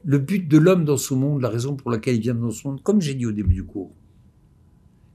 Le 0.06 0.20
but 0.20 0.48
de 0.48 0.58
l'homme 0.58 0.86
dans 0.86 0.96
ce 0.96 1.14
monde, 1.14 1.42
la 1.42 1.50
raison 1.50 1.76
pour 1.76 1.92
laquelle 1.92 2.16
il 2.16 2.22
vient 2.22 2.36
dans 2.36 2.52
ce 2.52 2.66
monde, 2.66 2.82
comme 2.82 3.02
j'ai 3.02 3.16
dit 3.16 3.26
au 3.26 3.34
début 3.34 3.56
du 3.56 3.66
cours, 3.66 3.94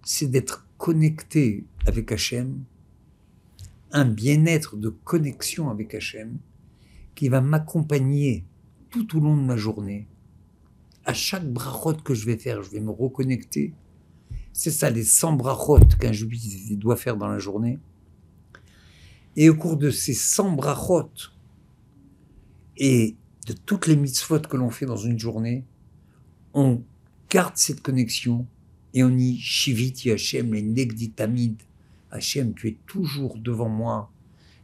c'est 0.02 0.26
d'être 0.26 0.67
connecté 0.78 1.64
avec 1.86 2.10
Hachem, 2.10 2.64
un 3.92 4.04
bien-être 4.06 4.76
de 4.76 4.88
connexion 4.88 5.68
avec 5.68 5.94
Hachem, 5.94 6.38
qui 7.14 7.28
va 7.28 7.40
m'accompagner 7.40 8.44
tout 8.90 9.16
au 9.16 9.20
long 9.20 9.36
de 9.36 9.42
ma 9.42 9.56
journée. 9.56 10.06
À 11.04 11.12
chaque 11.12 11.46
brachot 11.46 11.94
que 11.94 12.14
je 12.14 12.24
vais 12.24 12.38
faire, 12.38 12.62
je 12.62 12.70
vais 12.70 12.80
me 12.80 12.90
reconnecter 12.90 13.74
c'est 14.58 14.72
ça, 14.72 14.90
les 14.90 15.04
100 15.04 15.34
brachot 15.34 15.86
qu'un 16.00 16.10
juif 16.10 16.76
doit 16.76 16.96
faire 16.96 17.16
dans 17.16 17.28
la 17.28 17.38
journée. 17.38 17.78
Et 19.36 19.48
au 19.48 19.54
cours 19.54 19.76
de 19.76 19.88
ces 19.88 20.14
100 20.14 20.56
brachot 20.56 21.12
et 22.76 23.14
de 23.46 23.52
toutes 23.52 23.86
les 23.86 23.94
mitzvot 23.94 24.40
que 24.40 24.56
l'on 24.56 24.70
fait 24.70 24.84
dans 24.84 24.96
une 24.96 25.16
journée, 25.16 25.64
on 26.54 26.82
garde 27.30 27.56
cette 27.56 27.82
connexion 27.82 28.48
et 28.94 29.04
on 29.04 29.16
y 29.16 29.36
shiviti 29.38 30.10
Hachem, 30.10 30.54
les 30.54 30.62
negditamid. 30.62 31.62
Hachem, 32.10 32.54
tu 32.54 32.68
es 32.68 32.78
toujours 32.86 33.36
devant 33.38 33.68
moi, 33.68 34.10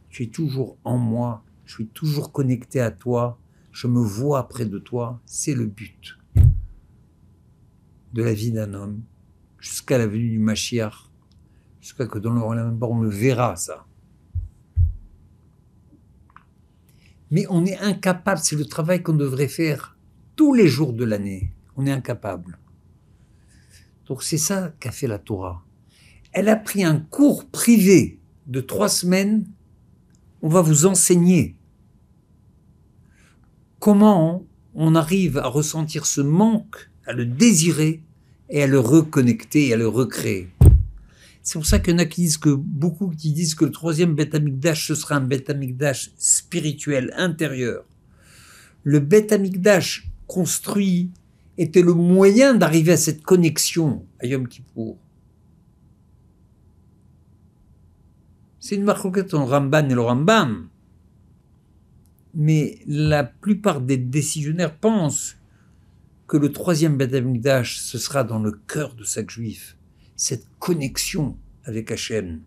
tu 0.09 0.23
es 0.23 0.27
toujours 0.27 0.77
en 0.83 0.97
moi, 0.97 1.43
je 1.65 1.75
suis 1.75 1.87
toujours 1.87 2.31
connecté 2.31 2.79
à 2.79 2.91
toi, 2.91 3.37
je 3.71 3.87
me 3.87 3.99
vois 3.99 4.47
près 4.47 4.65
de 4.65 4.79
toi. 4.79 5.21
C'est 5.25 5.53
le 5.53 5.65
but 5.65 6.17
de 8.13 8.23
la 8.23 8.33
vie 8.33 8.51
d'un 8.51 8.73
homme 8.73 9.01
jusqu'à 9.59 9.97
la 9.97 10.07
venue 10.07 10.29
du 10.29 10.39
Mashiach, 10.39 11.09
jusqu'à 11.81 12.07
que 12.07 12.19
dans 12.19 12.33
le 12.33 12.39
royaume 12.39 12.77
on 12.81 13.01
le 13.01 13.09
verra, 13.09 13.55
ça. 13.55 13.85
Mais 17.31 17.45
on 17.49 17.65
est 17.65 17.77
incapable, 17.77 18.39
c'est 18.41 18.55
le 18.55 18.65
travail 18.65 19.03
qu'on 19.03 19.13
devrait 19.13 19.47
faire 19.47 19.97
tous 20.35 20.53
les 20.53 20.67
jours 20.67 20.93
de 20.93 21.03
l'année. 21.03 21.51
On 21.75 21.85
est 21.85 21.91
incapable. 21.91 22.57
Donc 24.07 24.23
c'est 24.23 24.37
ça 24.37 24.73
qu'a 24.79 24.91
fait 24.91 25.07
la 25.07 25.19
Torah. 25.19 25.63
Elle 26.31 26.49
a 26.49 26.55
pris 26.55 26.83
un 26.83 26.99
cours 26.99 27.45
privé 27.45 28.19
de 28.47 28.61
trois 28.61 28.89
semaines. 28.89 29.45
On 30.41 30.49
va 30.49 30.61
vous 30.61 30.85
enseigner 30.85 31.55
comment 33.79 34.45
on 34.73 34.95
arrive 34.95 35.37
à 35.37 35.47
ressentir 35.47 36.05
ce 36.05 36.21
manque, 36.21 36.89
à 37.05 37.13
le 37.13 37.25
désirer 37.25 38.01
et 38.49 38.63
à 38.63 38.67
le 38.67 38.79
reconnecter 38.79 39.67
et 39.67 39.73
à 39.73 39.77
le 39.77 39.87
recréer. 39.87 40.49
C'est 41.41 41.59
pour 41.59 41.67
ça 41.67 41.77
qu'il 41.77 41.93
y 41.93 41.95
en 41.95 41.99
a 41.99 42.05
qui 42.05 42.21
disent 42.21 42.37
que 42.37 42.49
beaucoup 42.49 43.09
qui 43.09 43.31
disent 43.31 43.53
que 43.53 43.65
le 43.65 43.71
troisième 43.71 44.15
Beth 44.15 44.35
ce 44.75 44.95
sera 44.95 45.15
un 45.15 45.21
Beth 45.21 45.51
spirituel 46.17 47.13
intérieur. 47.15 47.85
Le 48.83 48.99
Beth 48.99 49.33
construit 50.25 51.11
était 51.57 51.81
le 51.81 51.93
moyen 51.93 52.53
d'arriver 52.53 52.93
à 52.93 52.97
cette 52.97 53.23
connexion 53.23 54.05
à 54.19 54.25
Yom 54.25 54.47
Kippour. 54.47 54.97
C'est 58.59 58.75
une 58.75 58.83
marque 58.83 59.05
entre 59.05 59.37
Ramban 59.37 59.89
et 59.89 59.93
le 59.93 60.01
Rambam. 60.01 60.69
Mais 62.33 62.79
la 62.87 63.23
plupart 63.23 63.79
des 63.79 63.97
décisionnaires 63.97 64.75
pensent 64.75 65.37
que 66.27 66.35
le 66.37 66.51
troisième 66.51 66.97
Beth 66.97 67.13
Amikdash, 67.13 67.77
ce 67.77 67.99
sera 67.99 68.23
dans 68.23 68.39
le 68.39 68.51
cœur 68.51 68.95
de 68.95 69.03
chaque 69.03 69.29
juif, 69.29 69.77
cette 70.15 70.47
connexion 70.57 71.37
avec 71.63 71.91
Hachem, 71.91 72.41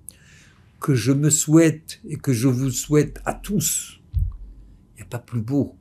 que 0.80 0.94
je 0.94 1.12
me 1.12 1.30
souhaite 1.30 2.00
et 2.08 2.16
que 2.16 2.32
je 2.32 2.48
vous 2.48 2.70
souhaite 2.70 3.20
à 3.24 3.32
tous. 3.32 4.00
Il 4.94 4.96
n'y 4.96 5.02
a 5.02 5.06
pas 5.06 5.20
plus 5.20 5.40
beau 5.40 5.76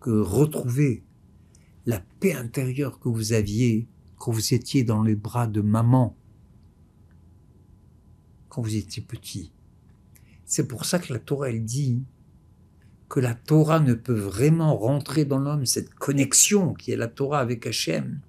que 0.00 0.10
retrouver 0.10 1.02
la 1.88 2.02
paix 2.20 2.34
intérieure 2.34 3.00
que 3.00 3.08
vous 3.08 3.32
aviez 3.32 3.88
quand 4.18 4.30
vous 4.30 4.52
étiez 4.52 4.84
dans 4.84 5.02
les 5.02 5.14
bras 5.14 5.46
de 5.46 5.62
maman, 5.62 6.14
quand 8.50 8.60
vous 8.60 8.76
étiez 8.76 9.02
petit. 9.02 9.52
C'est 10.44 10.68
pour 10.68 10.84
ça 10.84 10.98
que 10.98 11.10
la 11.10 11.18
Torah, 11.18 11.48
elle 11.48 11.64
dit 11.64 12.02
que 13.08 13.20
la 13.20 13.32
Torah 13.32 13.80
ne 13.80 13.94
peut 13.94 14.12
vraiment 14.12 14.76
rentrer 14.76 15.24
dans 15.24 15.38
l'homme, 15.38 15.64
cette 15.64 15.94
connexion 15.94 16.74
qui 16.74 16.92
est 16.92 16.96
la 16.96 17.08
Torah 17.08 17.38
avec 17.38 17.66
Hachem, 17.66 18.20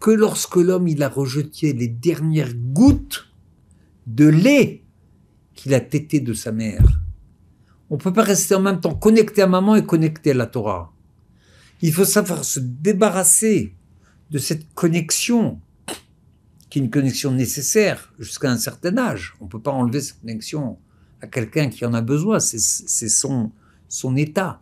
que 0.00 0.10
lorsque 0.10 0.56
l'homme 0.56 0.88
il 0.88 1.04
a 1.04 1.08
rejeté 1.08 1.72
les 1.72 1.86
dernières 1.86 2.54
gouttes 2.54 3.28
de 4.08 4.26
lait 4.26 4.82
qu'il 5.54 5.74
a 5.74 5.80
tété 5.80 6.18
de 6.18 6.32
sa 6.32 6.50
mère. 6.50 7.02
On 7.88 7.98
ne 7.98 8.00
peut 8.00 8.12
pas 8.12 8.24
rester 8.24 8.56
en 8.56 8.60
même 8.60 8.80
temps 8.80 8.96
connecté 8.96 9.42
à 9.42 9.46
maman 9.46 9.76
et 9.76 9.86
connecté 9.86 10.32
à 10.32 10.34
la 10.34 10.46
Torah. 10.46 10.92
Il 11.80 11.92
faut 11.92 12.04
savoir 12.04 12.44
se 12.44 12.60
débarrasser 12.60 13.74
de 14.30 14.38
cette 14.38 14.72
connexion, 14.74 15.60
qui 16.70 16.78
est 16.78 16.82
une 16.82 16.90
connexion 16.90 17.32
nécessaire 17.32 18.12
jusqu'à 18.18 18.50
un 18.50 18.58
certain 18.58 18.98
âge. 18.98 19.36
On 19.40 19.44
ne 19.44 19.48
peut 19.48 19.60
pas 19.60 19.70
enlever 19.70 20.00
cette 20.00 20.20
connexion 20.20 20.78
à 21.20 21.26
quelqu'un 21.26 21.70
qui 21.70 21.84
en 21.84 21.94
a 21.94 22.02
besoin. 22.02 22.40
C'est 22.40 23.08
son, 23.08 23.52
son 23.88 24.16
état. 24.16 24.60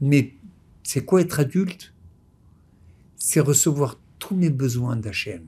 Mais 0.00 0.34
c'est 0.82 1.04
quoi 1.04 1.20
être 1.20 1.40
adulte? 1.40 1.94
C'est 3.16 3.40
recevoir 3.40 3.98
tous 4.18 4.34
mes 4.34 4.50
besoins 4.50 4.96
d'Hachem. 4.96 5.46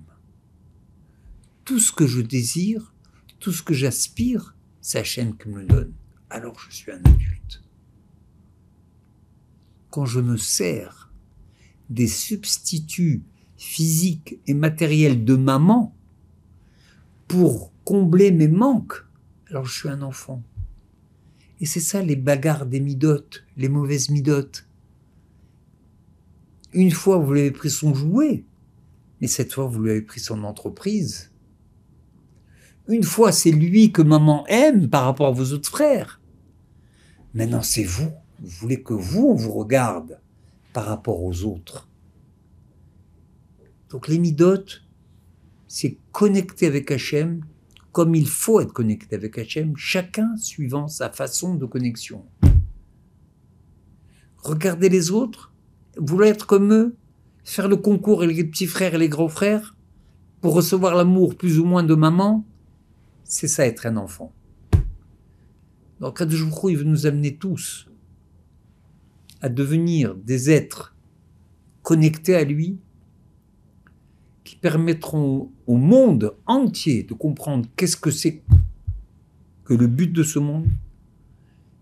Tout 1.64 1.78
ce 1.78 1.92
que 1.92 2.06
je 2.06 2.20
désire, 2.20 2.94
tout 3.38 3.52
ce 3.52 3.62
que 3.62 3.74
j'aspire, 3.74 4.54
c'est 4.80 4.98
Hachem 4.98 5.37
qui 5.37 5.48
me 5.48 5.61
le 5.61 5.66
donne. 5.66 5.92
Alors 6.30 6.59
je 6.59 6.74
suis 6.74 6.92
un 6.92 6.98
adulte. 6.98 7.62
Quand 9.90 10.07
je 10.07 10.20
me 10.20 10.37
sers 10.37 11.11
des 11.88 12.07
substituts 12.07 13.24
physiques 13.57 14.38
et 14.46 14.55
matériels 14.55 15.24
de 15.24 15.37
maman 15.37 15.94
pour 17.29 17.72
combler 17.85 18.31
mes 18.31 18.48
manques, 18.48 19.05
alors 19.48 19.66
je 19.66 19.76
suis 19.76 19.88
un 19.88 20.03
enfant. 20.03 20.42
Et 21.61 21.66
c'est 21.66 21.81
ça 21.81 22.03
les 22.03 22.16
bagarres 22.16 22.66
des 22.66 22.81
midotes, 22.81 23.44
les 23.57 23.68
mauvaises 23.68 24.09
midotes. 24.09 24.66
Une 26.72 26.92
fois, 26.92 27.18
vous 27.18 27.33
lui 27.33 27.40
avez 27.40 27.50
pris 27.50 27.70
son 27.70 27.94
jouet, 27.94 28.44
mais 29.20 29.26
cette 29.26 29.53
fois, 29.53 29.66
vous 29.66 29.83
lui 29.83 29.90
avez 29.90 30.03
pris 30.03 30.20
son 30.20 30.44
entreprise. 30.44 31.33
Une 32.88 33.03
fois, 33.03 33.31
c'est 33.33 33.50
lui 33.50 33.92
que 33.92 34.03
maman 34.03 34.46
aime 34.46 34.88
par 34.88 35.05
rapport 35.05 35.26
à 35.26 35.33
vos 35.33 35.53
autres 35.53 35.68
frères. 35.68 36.20
Maintenant, 37.35 37.62
c'est 37.62 37.85
vous. 37.85 38.11
Vous 38.40 38.48
voulez 38.48 38.83
que 38.83 38.94
vous, 38.94 39.29
on 39.29 39.35
vous 39.35 39.53
regarde 39.53 40.20
par 40.72 40.87
rapport 40.87 41.22
aux 41.22 41.44
autres. 41.44 41.88
Donc 43.90 44.09
les 44.09 44.20
c'est 45.66 45.98
connecter 46.12 46.66
avec 46.66 46.90
Hachem 46.90 47.44
comme 47.92 48.14
il 48.14 48.29
faut 48.29 48.61
être 48.61 48.72
connecté 48.72 49.16
avec 49.16 49.37
Hachem, 49.37 49.76
chacun 49.76 50.37
suivant 50.37 50.87
sa 50.87 51.11
façon 51.11 51.55
de 51.55 51.66
connexion. 51.66 52.24
Regardez 54.37 54.88
les 54.88 55.11
autres, 55.11 55.53
vouloir 55.96 56.29
être 56.29 56.46
comme 56.46 56.72
eux, 56.72 56.96
faire 57.42 57.68
le 57.68 57.76
concours 57.76 58.22
avec 58.22 58.37
les 58.37 58.44
petits 58.44 58.66
frères 58.66 58.94
et 58.94 58.98
les 58.98 59.09
grands 59.09 59.29
frères, 59.29 59.76
pour 60.40 60.55
recevoir 60.55 60.94
l'amour 60.94 61.37
plus 61.37 61.59
ou 61.59 61.64
moins 61.64 61.83
de 61.83 61.94
maman, 61.94 62.46
c'est 63.24 63.48
ça 63.48 63.66
être 63.66 63.87
un 63.87 63.96
enfant. 63.96 64.33
Donc 66.00 66.18
Kadjoukrou, 66.18 66.70
il 66.70 66.79
veut 66.79 66.85
nous 66.85 67.07
amener 67.07 67.37
tous 67.37 67.89
à 69.40 69.48
devenir 69.48 70.14
des 70.14 70.50
êtres 70.50 70.96
connectés 71.83 72.35
à 72.35 72.44
lui, 72.44 72.79
qui 74.44 74.57
permettront 74.57 75.50
au 75.66 75.76
monde 75.76 76.37
entier 76.46 77.03
de 77.05 77.14
comprendre 77.14 77.68
qu'est-ce 77.76 77.96
que 77.96 78.11
c'est 78.11 78.42
que 79.64 79.74
le 79.74 79.87
but 79.87 80.12
de 80.12 80.22
ce 80.22 80.38
monde 80.38 80.68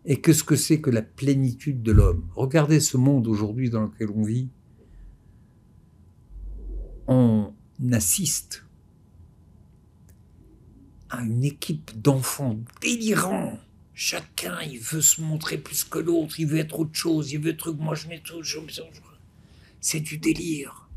et 0.04 0.20
qu'est-ce 0.20 0.44
que 0.44 0.56
c'est 0.56 0.80
que 0.80 0.90
la 0.90 1.02
plénitude 1.02 1.82
de 1.82 1.92
l'homme. 1.92 2.28
Regardez 2.34 2.80
ce 2.80 2.96
monde 2.96 3.26
aujourd'hui 3.26 3.70
dans 3.70 3.82
lequel 3.82 4.10
on 4.10 4.22
vit. 4.22 4.48
On 7.06 7.52
assiste 7.92 8.64
à 11.10 11.22
une 11.22 11.44
équipe 11.44 12.00
d'enfants 12.00 12.58
délirants. 12.82 13.58
Chacun, 14.00 14.60
il 14.60 14.78
veut 14.78 15.00
se 15.00 15.20
montrer 15.20 15.58
plus 15.58 15.82
que 15.82 15.98
l'autre, 15.98 16.38
il 16.38 16.46
veut 16.46 16.58
être 16.58 16.78
autre 16.78 16.94
chose, 16.94 17.32
il 17.32 17.40
veut 17.40 17.50
être 17.50 17.72
moi 17.72 17.96
je 17.96 18.06
mets 18.06 18.20
tout. 18.20 18.40
C'est 19.80 19.98
du 19.98 20.18
délire. 20.18 20.88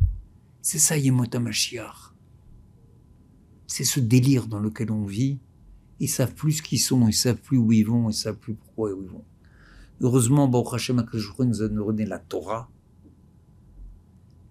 C'est 0.62 0.78
ça 0.78 1.00
Yemota 1.00 1.40
Mashiach. 1.40 2.14
C'est 3.66 3.86
ce 3.86 4.00
délire 4.00 4.46
dans 4.46 4.60
lequel 4.60 4.92
on 4.92 5.04
vit. 5.04 5.40
Ils 6.00 6.10
savent 6.10 6.36
plus 6.36 6.52
ce 6.52 6.62
qu'ils 6.62 6.80
sont, 6.80 7.08
ils 7.08 7.14
savent 7.14 7.42
plus 7.42 7.58
où 7.58 7.72
ils 7.72 7.82
vont, 7.82 8.08
ils 8.08 8.14
savent 8.14 8.38
plus 8.38 8.54
pourquoi 8.54 8.92
ils 8.92 9.10
vont. 9.10 9.26
Heureusement, 10.02 10.48
Baruch 10.48 10.76
Hashem 10.76 11.04
nous 11.40 11.62
a 11.64 11.70
donné 11.70 12.06
la 12.06 12.20
Torah 12.20 12.70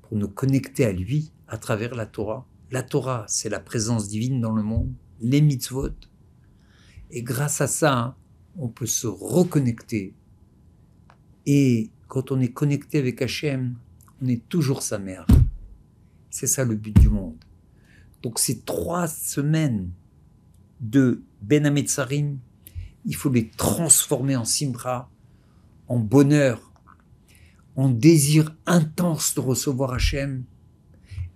pour 0.03 0.19
nous 0.19 0.29
connecter 0.29 0.85
à 0.85 0.91
lui 0.91 1.31
à 1.47 1.57
travers 1.57 1.95
la 1.95 2.07
Torah. 2.07 2.49
La 2.73 2.83
Torah, 2.83 3.27
c'est 3.29 3.49
la 3.49 3.61
présence 3.61 4.09
divine 4.09 4.41
dans 4.41 4.53
le 4.53 4.65
monde, 4.65 4.93
les 5.21 5.41
mitzvot. 5.41 5.91
Et 7.13 7.23
grâce 7.23 7.61
à 7.61 7.69
ça, 7.69 8.17
on 8.61 8.69
peut 8.69 8.87
se 8.87 9.07
reconnecter. 9.07 10.15
Et 11.47 11.91
quand 12.09 12.31
on 12.31 12.41
est 12.41 12.53
connecté 12.53 12.99
avec 12.99 13.23
Hachem, 13.23 13.75
on 14.23 14.29
est 14.29 14.47
toujours 14.49 14.83
sa 14.83 14.99
mère. 14.99 15.27
C'est 16.29 16.47
ça 16.47 16.65
le 16.65 16.77
but 16.77 16.99
du 17.01 17.09
monde. 17.09 17.43
Donc 18.23 18.39
ces 18.39 18.61
trois 18.61 19.09
semaines 19.09 19.91
de 20.81 21.23
Ben 21.41 21.65
Ametzarim, 21.65 22.39
il 23.07 23.17
faut 23.17 23.31
les 23.31 23.49
transformer 23.49 24.37
en 24.37 24.45
Simra, 24.45 25.11
en 25.89 25.99
bonheur, 25.99 26.71
en 27.77 27.89
désir 27.89 28.55
intense 28.67 29.35
de 29.35 29.41
recevoir 29.41 29.95
Hachem 29.95 30.45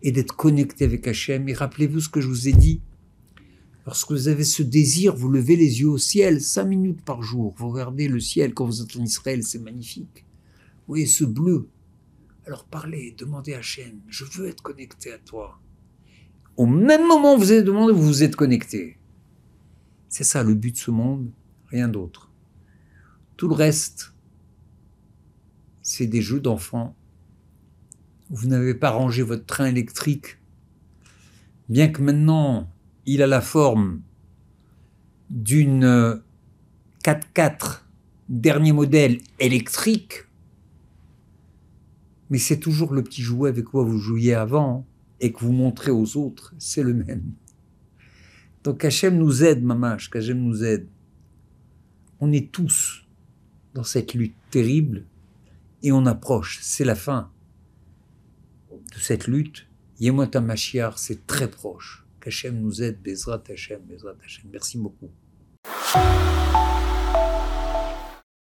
et 0.02 0.12
d'être 0.12 0.36
connecté 0.36 0.84
avec 0.84 1.08
Hachem. 1.08 1.48
Et 1.48 1.54
rappelez-vous 1.54 2.00
ce 2.00 2.10
que 2.10 2.20
je 2.20 2.28
vous 2.28 2.48
ai 2.48 2.52
dit. 2.52 2.82
Lorsque 3.86 4.12
vous 4.12 4.28
avez 4.28 4.44
ce 4.44 4.62
désir, 4.62 5.14
vous 5.14 5.28
levez 5.28 5.56
les 5.56 5.80
yeux 5.80 5.90
au 5.90 5.98
ciel 5.98 6.40
cinq 6.40 6.64
minutes 6.64 7.02
par 7.02 7.22
jour. 7.22 7.54
Vous 7.58 7.68
regardez 7.68 8.08
le 8.08 8.18
ciel 8.18 8.54
quand 8.54 8.64
vous 8.64 8.80
êtes 8.80 8.96
en 8.96 9.02
Israël, 9.02 9.42
c'est 9.42 9.58
magnifique. 9.58 10.24
Vous 10.86 10.94
voyez 10.94 11.06
ce 11.06 11.24
bleu, 11.24 11.68
alors 12.46 12.64
parlez, 12.64 13.14
demandez 13.16 13.54
à 13.54 13.58
Hachem, 13.58 14.00
je 14.08 14.24
veux 14.24 14.48
être 14.48 14.62
connecté 14.62 15.12
à 15.12 15.18
toi. 15.18 15.58
Au 16.56 16.66
même 16.66 17.06
moment 17.06 17.34
où 17.34 17.38
vous 17.38 17.50
avez 17.50 17.62
demandé, 17.62 17.92
vous 17.92 18.02
vous 18.02 18.22
êtes 18.22 18.36
connecté. 18.36 18.98
C'est 20.08 20.24
ça 20.24 20.42
le 20.42 20.54
but 20.54 20.72
de 20.72 20.78
ce 20.78 20.90
monde, 20.90 21.30
rien 21.68 21.88
d'autre. 21.88 22.30
Tout 23.36 23.48
le 23.48 23.54
reste, 23.54 24.14
c'est 25.82 26.06
des 26.06 26.22
jeux 26.22 26.40
d'enfants. 26.40 26.94
Vous 28.30 28.46
n'avez 28.46 28.74
pas 28.74 28.90
rangé 28.90 29.22
votre 29.22 29.44
train 29.44 29.66
électrique, 29.66 30.38
bien 31.68 31.88
que 31.88 32.00
maintenant 32.00 32.70
il 33.06 33.22
a 33.22 33.26
la 33.26 33.40
forme 33.40 34.00
d'une 35.30 36.22
4x4 37.04 37.80
dernier 38.28 38.72
modèle 38.72 39.20
électrique, 39.38 40.24
mais 42.30 42.38
c'est 42.38 42.58
toujours 42.58 42.94
le 42.94 43.02
petit 43.02 43.22
jouet 43.22 43.50
avec 43.50 43.64
quoi 43.64 43.84
vous 43.84 43.98
jouiez 43.98 44.34
avant 44.34 44.86
et 45.20 45.32
que 45.32 45.40
vous 45.40 45.52
montrez 45.52 45.90
aux 45.90 46.16
autres, 46.16 46.54
c'est 46.58 46.82
le 46.82 46.94
même. 46.94 47.32
Donc 48.62 48.84
Hachem 48.84 49.18
nous 49.18 49.44
aide, 49.44 49.62
mamache, 49.62 50.08
qu'Hachem 50.10 50.38
nous 50.38 50.64
aide. 50.64 50.88
On 52.20 52.32
est 52.32 52.50
tous 52.50 53.06
dans 53.74 53.84
cette 53.84 54.14
lutte 54.14 54.36
terrible 54.50 55.04
et 55.82 55.92
on 55.92 56.06
approche, 56.06 56.60
c'est 56.62 56.84
la 56.84 56.94
fin 56.94 57.30
de 58.70 58.98
cette 58.98 59.26
lutte. 59.26 59.66
Yemot 60.00 60.40
Mashiach, 60.40 60.94
c'est 60.96 61.26
très 61.26 61.50
proche. 61.50 62.03
Qu'Hachem 62.24 62.58
nous 62.58 62.82
aide, 62.82 63.02
Bezrat 63.02 63.42
Hachem, 63.50 63.82
Bezrat 63.82 64.16
Hachem. 64.24 64.48
Merci 64.50 64.78
beaucoup. 64.78 65.10